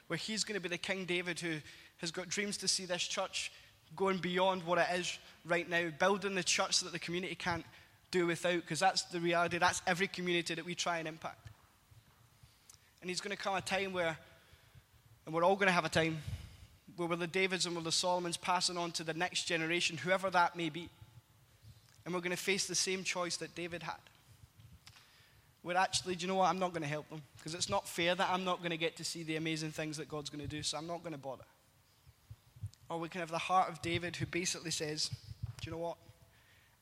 where 0.07 0.17
he's 0.17 0.45
going 0.45 0.55
to 0.55 0.61
be 0.61 0.71
the 0.71 0.79
King 0.79 1.05
David 1.05 1.39
who 1.41 1.57
has 1.99 2.11
got 2.11 2.29
dreams 2.31 2.57
to 2.59 2.69
see 2.69 2.87
this 2.87 3.03
church 3.03 3.53
going 3.95 4.17
beyond 4.19 4.63
what 4.63 4.79
it 4.79 4.87
is 4.95 5.19
right 5.45 5.69
now, 5.69 5.91
building 5.99 6.35
the 6.35 6.43
church 6.43 6.77
so 6.77 6.87
that 6.87 6.93
the 6.93 6.99
community 6.99 7.35
can't 7.35 7.65
do 8.11 8.27
without, 8.27 8.55
because 8.55 8.81
that's 8.81 9.03
the 9.03 9.21
reality. 9.21 9.59
That's 9.59 9.83
every 9.87 10.07
community 10.07 10.55
that 10.55 10.65
we 10.65 10.75
try 10.75 10.99
and 10.99 11.07
impact. 11.07 11.49
And 13.03 13.11
he's 13.11 13.21
going 13.21 13.37
to 13.37 13.43
come 13.43 13.55
a 13.55 13.61
time 13.61 13.93
where, 13.93 14.17
and 15.27 15.35
we're 15.35 15.45
all 15.45 15.57
going 15.57 15.67
to 15.67 15.73
have 15.73 15.85
a 15.85 15.91
time, 15.91 16.19
where 17.01 17.09
we're 17.09 17.17
the 17.17 17.27
Davids 17.27 17.65
and 17.65 17.75
we're 17.75 17.81
the 17.81 17.91
Solomons 17.91 18.37
passing 18.37 18.77
on 18.77 18.91
to 18.93 19.03
the 19.03 19.15
next 19.15 19.45
generation, 19.45 19.97
whoever 19.97 20.29
that 20.29 20.55
may 20.55 20.69
be. 20.69 20.91
And 22.05 22.13
we're 22.13 22.21
going 22.21 22.31
to 22.31 22.37
face 22.37 22.67
the 22.67 22.75
same 22.75 23.05
choice 23.05 23.39
that 23.39 23.55
David 23.55 23.83
had. 23.83 23.97
Where 25.63 25.79
actually, 25.79 26.15
do 26.15 26.27
you 26.27 26.29
know 26.29 26.35
what? 26.35 26.51
I'm 26.51 26.59
not 26.59 26.75
going 26.75 26.83
to 26.83 26.89
help 26.89 27.09
them 27.09 27.23
because 27.39 27.55
it's 27.55 27.71
not 27.71 27.89
fair 27.89 28.15
that 28.15 28.29
I'm 28.31 28.45
not 28.45 28.59
going 28.59 28.71
to 28.71 28.77
get 28.77 28.99
to 28.99 29.05
see 29.05 29.23
the 29.23 29.37
amazing 29.37 29.71
things 29.71 29.97
that 29.97 30.11
God's 30.11 30.29
going 30.29 30.43
to 30.43 30.47
do, 30.47 30.63
so 30.63 30.77
I'm 30.77 30.87
not 30.87 31.03
going 31.03 31.15
to 31.15 31.19
bother. 31.19 31.45
Or 32.91 32.99
we 32.99 33.09
can 33.09 33.21
have 33.21 33.31
the 33.31 33.39
heart 33.39 33.71
of 33.71 33.81
David 33.81 34.17
who 34.17 34.27
basically 34.27 34.71
says, 34.71 35.09
Do 35.09 35.71
you 35.71 35.73
know 35.73 35.79
what? 35.79 35.97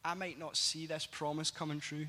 I 0.04 0.14
might 0.14 0.36
not 0.40 0.56
see 0.56 0.86
this 0.86 1.06
promise 1.06 1.52
coming 1.52 1.78
true. 1.78 2.08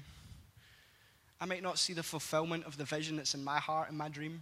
I 1.40 1.46
might 1.46 1.62
not 1.62 1.78
see 1.78 1.94
the 1.94 2.02
fulfillment 2.02 2.66
of 2.66 2.76
the 2.76 2.86
vision 2.86 3.18
that's 3.18 3.36
in 3.36 3.44
my 3.44 3.60
heart 3.60 3.90
and 3.90 3.98
my 4.00 4.10
dream. 4.10 4.42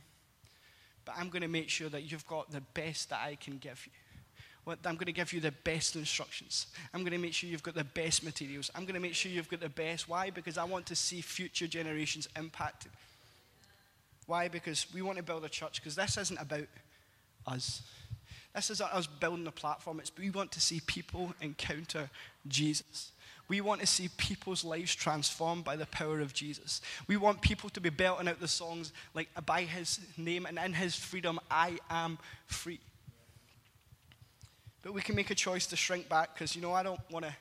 But 1.08 1.15
I'm 1.17 1.30
going 1.30 1.41
to 1.41 1.48
make 1.48 1.70
sure 1.70 1.88
that 1.88 2.12
you've 2.12 2.28
got 2.28 2.52
the 2.52 2.62
best 2.74 3.10
that 3.12 3.22
I 3.24 3.36
can 3.36 3.58
give 3.58 3.82
you. 3.86 3.91
I'm 4.84 4.96
going 4.96 5.06
to 5.06 5.13
give 5.13 5.32
you 5.32 5.39
the 5.39 5.54
best 5.63 5.96
instructions. 5.96 6.67
I'm 6.93 7.00
going 7.00 7.13
to 7.13 7.17
make 7.17 7.34
sure 7.34 7.50
you've 7.50 7.63
got 7.63 7.76
the 7.76 7.86
best 7.86 8.26
materials. 8.26 8.70
I'm 8.76 8.84
going 8.84 8.96
to 8.96 9.00
make 9.00 9.15
sure 9.15 9.32
you've 9.32 9.48
got 9.48 9.62
the 9.62 9.70
best. 9.70 10.10
Why? 10.10 10.30
Because 10.30 10.58
I 10.58 10.65
want 10.65 10.86
to 10.88 10.96
see 10.96 11.22
future 11.22 11.65
generations 11.65 12.28
impacted. 12.38 12.91
Why? 14.26 14.50
Because 14.50 14.86
we 14.93 15.02
want 15.02 15.15
to 15.15 15.24
build 15.24 15.46
a 15.46 15.50
church, 15.50 15.82
because 15.82 15.96
this 15.96 16.17
isn't 16.17 16.41
about 16.41 16.67
us. 17.48 17.82
This 18.54 18.70
is 18.70 18.82
us 18.82 19.08
building 19.08 19.48
a 19.48 19.52
platform. 19.52 20.02
It's, 20.02 20.12
we 20.17 20.30
want 20.30 20.52
to 20.52 20.60
see 20.60 20.82
people 20.86 21.34
encounter 21.39 22.10
Jesus. 22.50 23.12
We 23.48 23.62
want 23.62 23.80
to 23.82 23.88
see 23.88 24.10
people's 24.18 24.66
lives 24.66 24.94
transformed 24.94 25.64
by 25.64 25.78
the 25.78 25.86
power 25.86 26.20
of 26.20 26.34
Jesus. 26.34 26.82
We 27.08 27.16
want 27.16 27.42
people 27.42 27.70
to 27.70 27.80
be 27.80 27.90
belting 27.90 28.28
out 28.28 28.42
the 28.42 28.48
songs 28.48 28.92
like 29.14 29.30
by 29.46 29.62
his 29.62 30.00
name 30.18 30.46
and 30.46 30.60
in 30.60 30.74
his 30.74 30.96
freedom, 30.96 31.40
I 31.50 31.78
am 31.90 32.18
free. 32.46 32.80
But 34.84 34.94
we 34.94 35.02
can 35.02 35.16
make 35.16 35.32
a 35.32 35.36
choice 35.36 35.66
to 35.68 35.76
shrink 35.76 36.10
back 36.10 36.34
because, 36.34 36.56
you 36.56 36.62
know, 36.62 36.74
I 36.74 36.84
don't 36.84 37.00
want 37.10 37.26
to. 37.26 37.36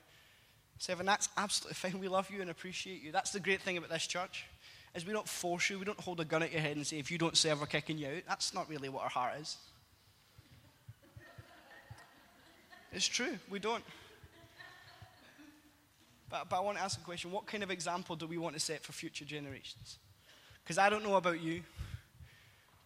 Seven, 0.79 1.07
that's 1.07 1.29
absolutely 1.37 1.75
fine. 1.91 2.01
We 2.01 2.09
love 2.09 2.31
you 2.31 2.41
and 2.41 2.51
appreciate 2.51 3.03
you. 3.03 3.13
That's 3.13 3.31
the 3.31 3.41
great 3.41 3.61
thing 3.63 3.77
about 3.77 3.91
this 3.91 4.07
church, 4.07 4.47
is 4.95 5.07
we 5.07 5.13
don't 5.13 5.29
force 5.29 5.71
you. 5.71 5.79
We 5.79 5.85
don't 5.85 6.01
hold 6.01 6.21
a 6.21 6.25
gun 6.25 6.43
at 6.43 6.53
your 6.53 6.61
head 6.61 6.77
and 6.77 6.87
say, 6.87 6.99
if 6.99 7.11
you 7.11 7.19
don't 7.19 7.37
serve, 7.37 7.61
we're 7.61 7.67
kicking 7.67 7.99
you 7.99 8.09
out. 8.09 8.23
That's 8.29 8.53
not 8.53 8.69
really 8.69 8.89
what 8.89 9.05
our 9.05 9.09
heart 9.09 9.41
is. 9.41 9.57
It's 12.93 13.07
true, 13.07 13.39
we 13.51 13.59
don't. 13.59 13.85
But, 16.29 16.49
but 16.49 16.57
I 16.57 16.61
want 16.61 16.79
to 16.79 16.85
ask 16.85 17.01
a 17.01 17.05
question 17.05 17.31
what 17.31 17.47
kind 17.47 17.63
of 17.63 17.71
example 17.71 18.17
do 18.17 18.27
we 18.27 18.39
want 18.39 18.55
to 18.55 18.61
set 18.61 18.83
for 18.83 18.93
future 18.93 19.25
generations? 19.25 19.99
Because 20.63 20.79
I 20.79 20.91
don't 20.91 21.05
know 21.05 21.17
about 21.17 21.41
you, 21.41 21.63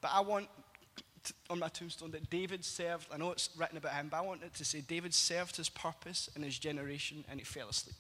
but 0.01 0.11
I 0.13 0.21
want 0.21 0.49
to, 1.25 1.33
on 1.49 1.59
my 1.59 1.69
tombstone 1.69 2.11
that 2.11 2.29
David 2.31 2.65
served, 2.65 3.07
I 3.13 3.17
know 3.17 3.31
it's 3.31 3.51
written 3.57 3.79
about 3.79 3.93
him, 3.93 4.09
but 4.11 4.19
I 4.19 4.21
want 4.21 4.43
it 4.43 4.55
to 4.55 4.65
say 4.65 4.81
David 4.81 5.15
served 5.15 5.57
his 5.57 5.69
purpose 5.69 6.29
in 6.37 6.43
his 6.43 6.59
generation 6.59 7.25
and 7.31 7.41
he 7.41 7.45
fell 7.45 7.69
asleep. 7.69 7.97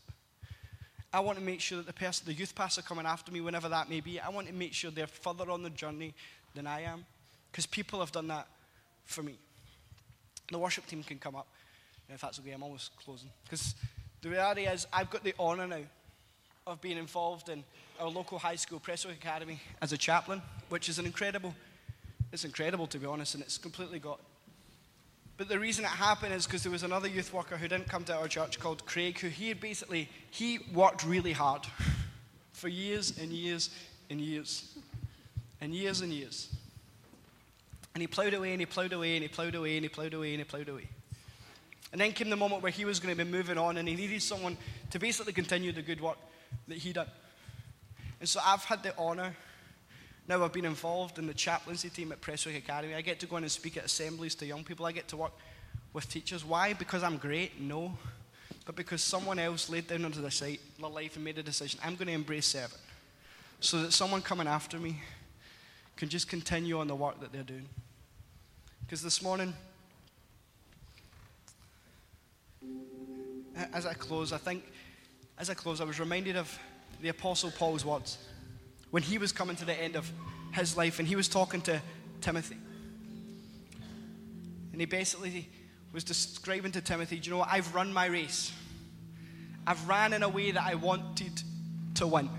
I 1.12 1.20
want 1.20 1.38
to 1.38 1.44
make 1.44 1.61
sure 1.61 1.79
that 1.79 1.87
the 1.87 1.92
person, 1.92 2.26
the 2.26 2.33
youth 2.33 2.55
pastor 2.55 2.83
coming 2.83 3.05
after 3.05 3.33
me, 3.33 3.40
whenever 3.40 3.68
that 3.68 3.90
may 3.90 4.00
be, 4.00 4.20
I 4.20 4.29
want 4.29 4.46
to 4.46 4.53
make 4.53 4.72
sure 4.72 4.90
they're 4.90 5.09
further 5.09 5.50
on 5.50 5.62
the 5.62 5.70
journey 5.70 6.14
than 6.55 6.66
I 6.66 6.83
am. 6.83 7.05
Because 7.50 7.66
people 7.66 7.98
have 7.98 8.12
done 8.12 8.29
that 8.29 8.46
for 9.07 9.22
me. 9.22 9.37
The 10.53 10.59
worship 10.59 10.87
team 10.87 11.03
can 11.03 11.18
come 11.18 11.35
up, 11.35 11.48
if 12.09 12.20
that's 12.20 12.38
okay. 12.38 12.53
I'm 12.53 12.62
almost 12.62 12.96
closing. 12.96 13.31
Because 13.44 13.74
the 14.23 14.29
reality 14.29 14.63
is, 14.67 14.87
I've 14.93 15.11
got 15.11 15.25
the 15.25 15.35
honour 15.39 15.67
now 15.67 15.83
of 16.67 16.81
being 16.81 16.99
involved 16.99 17.49
in 17.49 17.65
our 17.99 18.09
local 18.09 18.39
high 18.39 18.57
school, 18.57 18.79
Prestwick 18.79 19.17
Academy, 19.17 19.61
as 19.83 19.93
a 19.93 19.99
chaplain, 19.99 20.43
which 20.69 20.89
is 20.89 20.99
an 20.99 21.07
incredible, 21.07 21.55
it's 22.33 22.45
incredible 22.45 22.87
to 22.89 22.99
be 22.99 23.07
honest, 23.07 23.35
and 23.35 23.43
it's 23.43 23.59
completely 23.59 23.99
got 23.99 24.21
but 25.41 25.49
the 25.49 25.59
reason 25.59 25.87
it 25.87 25.89
happened 25.89 26.35
is 26.35 26.45
because 26.45 26.65
there 26.65 26.71
was 26.71 26.83
another 26.83 27.09
youth 27.09 27.33
worker 27.33 27.57
who 27.57 27.67
didn't 27.67 27.89
come 27.89 28.05
to 28.05 28.15
our 28.15 28.29
church 28.29 28.61
called 28.61 28.85
Craig, 28.85 29.19
who 29.21 29.29
he 29.29 29.55
basically, 29.55 30.07
he 30.31 30.59
worked 30.75 31.03
really 31.03 31.33
hard 31.33 31.63
for 32.53 32.69
years 32.69 33.19
and 33.19 33.33
years 33.33 33.71
and 34.11 34.21
years 34.21 34.77
and 35.63 35.75
years 35.75 36.03
and 36.03 36.13
years. 36.13 36.55
And 37.95 38.03
he 38.03 38.07
ploughed 38.07 38.35
away 38.35 38.53
and 38.53 38.61
he 38.61 38.67
ploughed 38.67 38.93
away 38.93 39.17
and 39.17 39.23
he 39.23 39.29
ploughed 39.29 39.55
away 39.55 39.77
and 39.79 39.85
he 39.87 39.89
ploughed 39.89 40.13
away 40.13 40.35
and 40.35 40.41
he 40.41 40.45
ploughed 40.45 40.69
away. 40.69 40.91
And 41.92 42.00
then 42.00 42.12
came 42.12 42.31
the 42.31 42.37
moment 42.37 42.62
where 42.62 42.72
he 42.72 42.85
was 42.85 43.00
going 43.00 43.16
to 43.16 43.24
be 43.24 43.29
moving 43.29 43.59
on 43.59 43.76
and 43.76 43.88
he 43.88 43.96
needed 43.96 44.22
someone 44.22 44.57
to 44.90 44.98
basically 44.98 45.33
continue 45.33 45.72
the 45.72 45.83
good 45.83 46.00
work 46.00 46.18
that 46.68 46.79
he 46.79 46.92
done. 46.92 47.09
And 48.20 48.29
so 48.29 48.40
I've 48.44 48.64
had 48.64 48.83
the 48.83 48.96
honour 48.96 49.35
now 50.31 50.44
I've 50.44 50.53
been 50.53 50.64
involved 50.64 51.18
in 51.18 51.26
the 51.26 51.35
chaplaincy 51.35 51.90
team 51.90 52.12
at 52.12 52.20
Prestwick 52.20 52.57
Academy. 52.57 52.94
I 52.94 53.00
get 53.00 53.18
to 53.18 53.26
go 53.26 53.37
in 53.38 53.42
and 53.42 53.50
speak 53.50 53.76
at 53.76 53.87
assemblies 53.87 54.37
to 54.37 54.46
young 54.46 54.62
people. 54.62 54.87
I 54.87 54.92
get 54.92 55.09
to 55.09 55.16
work 55.16 55.33
with 55.92 56.09
teachers. 56.09 56.44
Why? 56.44 56.72
Because 56.72 57.03
I'm 57.03 57.16
great? 57.16 57.61
No. 57.61 57.98
But 58.64 58.76
because 58.76 59.03
someone 59.03 59.40
else 59.40 59.68
laid 59.68 59.88
down 59.88 60.05
onto 60.05 60.22
the 60.22 60.31
site, 60.31 60.61
their 60.79 60.88
life 60.88 61.16
and 61.16 61.24
made 61.24 61.38
a 61.38 61.42
decision. 61.42 61.81
I'm 61.83 61.96
going 61.96 62.07
to 62.07 62.12
embrace 62.12 62.46
serving. 62.46 62.79
So 63.59 63.83
that 63.83 63.92
someone 63.92 64.22
coming 64.22 64.46
after 64.46 64.79
me 64.79 65.00
can 65.96 66.09
just 66.09 66.29
continue 66.29 66.79
on 66.79 66.87
the 66.87 66.94
work 66.94 67.20
that 67.20 67.33
they're 67.33 67.42
doing. 67.42 67.68
Because 68.83 69.03
this 69.03 69.20
morning, 69.22 69.53
as 73.73 73.87
I 73.87 73.94
close, 73.94 74.33
I 74.33 74.38
think, 74.38 74.64
as 75.38 75.51
I 75.51 75.55
close, 75.55 75.81
I 75.81 75.85
was 75.85 76.01
reminded 76.01 76.37
of 76.37 76.59
the 77.01 77.09
Apostle 77.09 77.51
Paul's 77.51 77.85
words 77.85 78.18
when 78.90 79.03
he 79.03 79.18
was 79.18 79.33
coming 79.33 79.57
to 79.57 79.64
the 79.64 79.75
end 79.75 79.96
of 79.96 80.11
his 80.53 80.77
life 80.77 80.99
and 80.99 81.07
he 81.07 81.16
was 81.16 81.29
talking 81.29 81.61
to 81.62 81.81
Timothy. 82.20 82.57
And 84.73 84.81
he 84.81 84.87
basically 84.87 85.49
was 85.92 86.05
describing 86.05 86.73
to 86.73 86.81
Timothy, 86.81 87.18
Do 87.18 87.27
you 87.27 87.31
know 87.33 87.38
what? 87.38 87.49
I've 87.51 87.75
run 87.75 87.92
my 87.92 88.07
race. 88.07 88.53
I've 89.66 89.88
ran 89.88 90.12
in 90.12 90.23
a 90.23 90.29
way 90.29 90.51
that 90.51 90.62
I 90.62 90.75
wanted 90.75 91.42
to 91.94 92.07
win. 92.07 92.31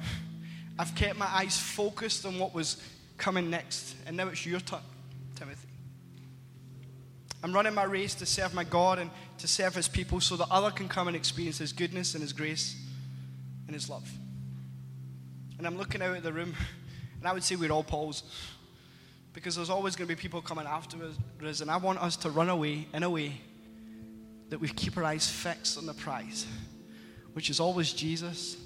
I've 0.79 0.95
kept 0.95 1.17
my 1.17 1.27
eyes 1.27 1.57
focused 1.57 2.25
on 2.25 2.39
what 2.39 2.53
was 2.53 2.81
coming 3.17 3.49
next. 3.49 3.95
And 4.05 4.17
now 4.17 4.27
it's 4.29 4.45
your 4.45 4.59
turn, 4.59 4.79
Timothy. 5.35 5.70
I'm 7.43 7.53
running 7.53 7.73
my 7.73 7.83
race 7.83 8.13
to 8.15 8.25
serve 8.25 8.53
my 8.53 8.63
God 8.63 8.99
and 8.99 9.09
to 9.39 9.47
serve 9.47 9.75
his 9.75 9.87
people 9.87 10.19
so 10.21 10.35
that 10.35 10.47
other 10.51 10.69
can 10.69 10.87
come 10.87 11.07
and 11.07 11.15
experience 11.15 11.57
his 11.57 11.73
goodness 11.73 12.13
and 12.13 12.21
his 12.21 12.33
grace 12.33 12.75
and 13.65 13.73
his 13.73 13.89
love. 13.89 14.09
And 15.57 15.65
I'm 15.65 15.77
looking 15.77 16.01
out 16.01 16.15
at 16.15 16.23
the 16.23 16.33
room, 16.33 16.53
and 17.19 17.27
I 17.27 17.33
would 17.33 17.43
say 17.43 17.55
we're 17.55 17.71
all 17.71 17.83
Pauls. 17.83 18.23
Because 19.33 19.55
there's 19.55 19.69
always 19.69 19.95
going 19.95 20.09
to 20.09 20.15
be 20.15 20.19
people 20.19 20.41
coming 20.41 20.65
after 20.67 20.97
us, 21.45 21.61
and 21.61 21.71
I 21.71 21.77
want 21.77 21.99
us 21.99 22.17
to 22.17 22.29
run 22.29 22.49
away 22.49 22.87
in 22.93 23.03
a 23.03 23.09
way 23.09 23.39
that 24.49 24.59
we 24.59 24.67
keep 24.67 24.97
our 24.97 25.05
eyes 25.05 25.29
fixed 25.29 25.77
on 25.77 25.85
the 25.85 25.93
prize, 25.93 26.45
which 27.33 27.49
is 27.49 27.61
always 27.61 27.93
Jesus, 27.93 28.57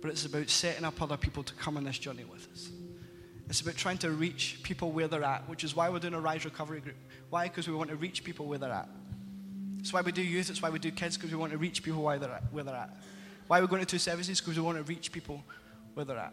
but 0.00 0.10
it's 0.10 0.24
about 0.24 0.48
setting 0.48 0.84
up 0.84 1.02
other 1.02 1.16
people 1.16 1.42
to 1.42 1.52
come 1.54 1.76
on 1.76 1.84
this 1.84 1.98
journey 1.98 2.24
with 2.24 2.46
us. 2.52 2.68
It's 3.48 3.60
about 3.60 3.76
trying 3.76 3.98
to 3.98 4.10
reach 4.12 4.60
people 4.62 4.92
where 4.92 5.08
they're 5.08 5.24
at, 5.24 5.48
which 5.48 5.64
is 5.64 5.74
why 5.74 5.88
we're 5.88 5.98
doing 5.98 6.14
a 6.14 6.20
Rise 6.20 6.44
Recovery 6.44 6.80
group. 6.80 6.96
Why? 7.34 7.48
Because 7.48 7.66
we 7.66 7.74
want 7.74 7.90
to 7.90 7.96
reach 7.96 8.22
people 8.22 8.46
where 8.46 8.58
they're 8.58 8.70
at. 8.70 8.88
It's 9.80 9.92
why 9.92 10.02
we 10.02 10.12
do 10.12 10.22
youth, 10.22 10.50
it's 10.50 10.62
why 10.62 10.70
we 10.70 10.78
do 10.78 10.92
kids, 10.92 11.16
because 11.16 11.32
we 11.32 11.36
want 11.36 11.50
to 11.50 11.58
reach 11.58 11.82
people 11.82 12.00
where 12.00 12.16
they're 12.16 12.30
at. 12.30 12.44
Where 12.52 12.62
they're 12.62 12.76
at. 12.76 12.90
Why 13.48 13.60
we're 13.60 13.66
going 13.66 13.80
to 13.80 13.86
two 13.86 13.98
services? 13.98 14.40
Because 14.40 14.56
we 14.56 14.62
want 14.62 14.78
to 14.78 14.84
reach 14.84 15.10
people 15.10 15.42
where 15.94 16.06
they're 16.06 16.16
at. 16.16 16.32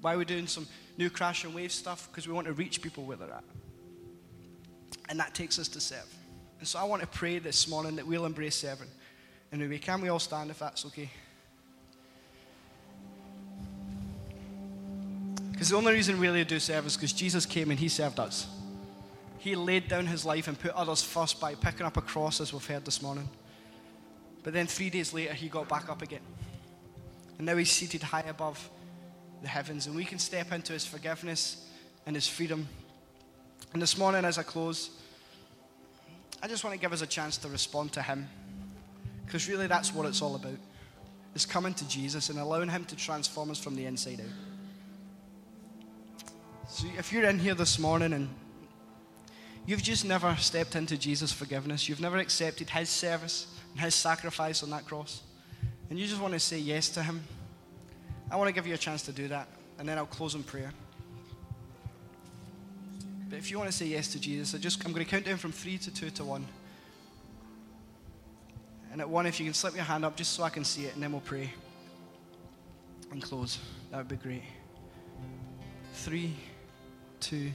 Why 0.00 0.14
are 0.14 0.18
we 0.18 0.24
doing 0.24 0.48
some 0.48 0.66
new 0.96 1.08
crash 1.08 1.44
and 1.44 1.54
wave 1.54 1.70
stuff? 1.70 2.08
Because 2.10 2.26
we 2.26 2.34
want 2.34 2.48
to 2.48 2.52
reach 2.52 2.82
people 2.82 3.04
where 3.04 3.16
they're 3.16 3.30
at. 3.30 3.44
And 5.08 5.20
that 5.20 5.36
takes 5.36 5.56
us 5.56 5.68
to 5.68 5.80
serve. 5.80 6.12
And 6.58 6.66
so 6.66 6.80
I 6.80 6.82
want 6.82 7.00
to 7.02 7.06
pray 7.06 7.38
this 7.38 7.68
morning 7.68 7.94
that 7.94 8.04
we'll 8.04 8.26
embrace 8.26 8.56
serving. 8.56 8.88
Anyway, 9.52 9.78
can 9.78 10.00
we 10.00 10.08
all 10.08 10.18
stand 10.18 10.50
if 10.50 10.58
that's 10.58 10.84
okay? 10.86 11.08
Because 15.52 15.68
the 15.68 15.76
only 15.76 15.92
reason 15.92 16.18
we 16.18 16.26
really 16.26 16.42
do 16.42 16.58
serve 16.58 16.86
is 16.86 16.96
because 16.96 17.12
Jesus 17.12 17.46
came 17.46 17.70
and 17.70 17.78
he 17.78 17.88
served 17.88 18.18
us. 18.18 18.48
He 19.38 19.54
laid 19.54 19.88
down 19.88 20.06
his 20.06 20.24
life 20.24 20.48
and 20.48 20.58
put 20.58 20.72
others 20.72 21.02
first 21.02 21.40
by 21.40 21.54
picking 21.54 21.86
up 21.86 21.96
a 21.96 22.00
cross, 22.00 22.40
as 22.40 22.52
we've 22.52 22.66
heard 22.66 22.84
this 22.84 23.00
morning. 23.00 23.28
But 24.42 24.52
then 24.52 24.66
three 24.66 24.90
days 24.90 25.14
later, 25.14 25.32
he 25.32 25.48
got 25.48 25.68
back 25.68 25.88
up 25.88 26.02
again. 26.02 26.20
And 27.38 27.46
now 27.46 27.56
he's 27.56 27.70
seated 27.70 28.02
high 28.02 28.24
above 28.28 28.68
the 29.42 29.48
heavens, 29.48 29.86
and 29.86 29.94
we 29.94 30.04
can 30.04 30.18
step 30.18 30.52
into 30.52 30.72
his 30.72 30.84
forgiveness 30.84 31.66
and 32.06 32.16
his 32.16 32.26
freedom. 32.26 32.68
And 33.72 33.80
this 33.80 33.96
morning, 33.96 34.24
as 34.24 34.38
I 34.38 34.42
close, 34.42 34.90
I 36.42 36.48
just 36.48 36.64
want 36.64 36.74
to 36.74 36.80
give 36.80 36.92
us 36.92 37.02
a 37.02 37.06
chance 37.06 37.36
to 37.38 37.48
respond 37.48 37.92
to 37.92 38.02
him. 38.02 38.28
Because 39.24 39.48
really, 39.48 39.66
that's 39.66 39.94
what 39.94 40.06
it's 40.06 40.22
all 40.22 40.34
about. 40.34 40.58
Is 41.34 41.46
coming 41.46 41.74
to 41.74 41.88
Jesus 41.88 42.30
and 42.30 42.38
allowing 42.38 42.70
him 42.70 42.84
to 42.86 42.96
transform 42.96 43.50
us 43.50 43.58
from 43.58 43.76
the 43.76 43.84
inside 43.84 44.20
out. 44.20 44.26
So 46.68 46.86
if 46.98 47.12
you're 47.12 47.24
in 47.24 47.38
here 47.38 47.54
this 47.54 47.78
morning 47.78 48.12
and 48.12 48.28
you've 49.68 49.82
just 49.82 50.06
never 50.06 50.34
stepped 50.36 50.74
into 50.76 50.96
Jesus' 50.96 51.30
forgiveness, 51.30 51.90
you've 51.90 52.00
never 52.00 52.16
accepted 52.16 52.70
his 52.70 52.88
service 52.88 53.46
and 53.72 53.80
his 53.80 53.94
sacrifice 53.94 54.62
on 54.62 54.70
that 54.70 54.86
cross, 54.86 55.22
and 55.90 55.98
you 55.98 56.06
just 56.06 56.22
want 56.22 56.32
to 56.32 56.40
say 56.40 56.58
yes 56.58 56.88
to 56.88 57.02
him, 57.02 57.22
I 58.30 58.36
want 58.36 58.48
to 58.48 58.54
give 58.54 58.66
you 58.66 58.72
a 58.72 58.78
chance 58.78 59.02
to 59.02 59.12
do 59.12 59.28
that, 59.28 59.46
and 59.78 59.86
then 59.86 59.98
I'll 59.98 60.06
close 60.06 60.34
in 60.34 60.42
prayer. 60.42 60.72
But 63.28 63.38
if 63.38 63.50
you 63.50 63.58
want 63.58 63.70
to 63.70 63.76
say 63.76 63.84
yes 63.84 64.08
to 64.12 64.18
Jesus, 64.18 64.54
I 64.54 64.58
just, 64.58 64.82
I'm 64.86 64.92
going 64.92 65.04
to 65.04 65.10
count 65.10 65.26
down 65.26 65.36
from 65.36 65.52
three 65.52 65.76
to 65.76 65.92
two 65.92 66.08
to 66.10 66.24
one. 66.24 66.46
And 68.90 69.02
at 69.02 69.08
one, 69.08 69.26
if 69.26 69.38
you 69.38 69.44
can 69.44 69.52
slip 69.52 69.74
your 69.74 69.84
hand 69.84 70.02
up 70.02 70.16
just 70.16 70.32
so 70.32 70.44
I 70.44 70.48
can 70.48 70.64
see 70.64 70.86
it, 70.86 70.94
and 70.94 71.02
then 71.02 71.12
we'll 71.12 71.20
pray 71.20 71.52
and 73.12 73.22
close. 73.22 73.58
That 73.90 73.98
would 73.98 74.08
be 74.08 74.16
great. 74.16 74.44
Three, 75.92 76.34
two, 77.20 77.52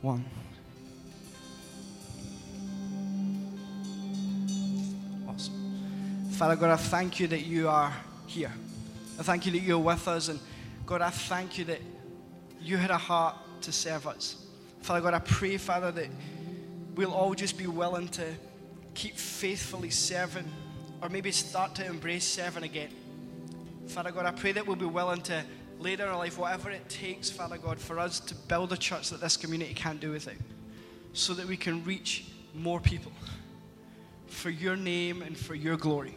one. 0.00 0.24
Father 6.32 6.56
God, 6.56 6.70
I 6.70 6.76
thank 6.76 7.20
you 7.20 7.26
that 7.28 7.42
you 7.42 7.68
are 7.68 7.92
here. 8.26 8.52
I 9.18 9.22
thank 9.22 9.44
you 9.46 9.52
that 9.52 9.60
you're 9.60 9.78
with 9.78 10.08
us. 10.08 10.28
And 10.28 10.40
God, 10.86 11.02
I 11.02 11.10
thank 11.10 11.58
you 11.58 11.66
that 11.66 11.80
you 12.60 12.78
had 12.78 12.90
a 12.90 12.96
heart 12.96 13.36
to 13.60 13.70
serve 13.70 14.06
us. 14.06 14.44
Father 14.80 15.00
God, 15.02 15.14
I 15.14 15.18
pray, 15.18 15.58
Father, 15.58 15.92
that 15.92 16.08
we'll 16.94 17.12
all 17.12 17.34
just 17.34 17.58
be 17.58 17.66
willing 17.66 18.08
to 18.08 18.24
keep 18.94 19.16
faithfully 19.16 19.90
serving 19.90 20.50
or 21.02 21.10
maybe 21.10 21.30
start 21.32 21.74
to 21.76 21.86
embrace 21.86 22.24
serving 22.24 22.64
again. 22.64 22.90
Father 23.88 24.10
God, 24.10 24.24
I 24.24 24.30
pray 24.30 24.52
that 24.52 24.66
we'll 24.66 24.74
be 24.76 24.86
willing 24.86 25.20
to 25.22 25.44
lay 25.80 25.96
down 25.96 26.08
our 26.08 26.16
life, 26.16 26.38
whatever 26.38 26.70
it 26.70 26.88
takes, 26.88 27.28
Father 27.28 27.58
God, 27.58 27.78
for 27.78 27.98
us 27.98 28.20
to 28.20 28.34
build 28.34 28.72
a 28.72 28.76
church 28.76 29.10
that 29.10 29.20
this 29.20 29.36
community 29.36 29.74
can't 29.74 30.00
do 30.00 30.12
without, 30.12 30.34
so 31.12 31.34
that 31.34 31.46
we 31.46 31.56
can 31.56 31.84
reach 31.84 32.24
more 32.54 32.80
people 32.80 33.12
for 34.28 34.50
your 34.50 34.76
name 34.76 35.20
and 35.22 35.36
for 35.36 35.54
your 35.54 35.76
glory. 35.76 36.16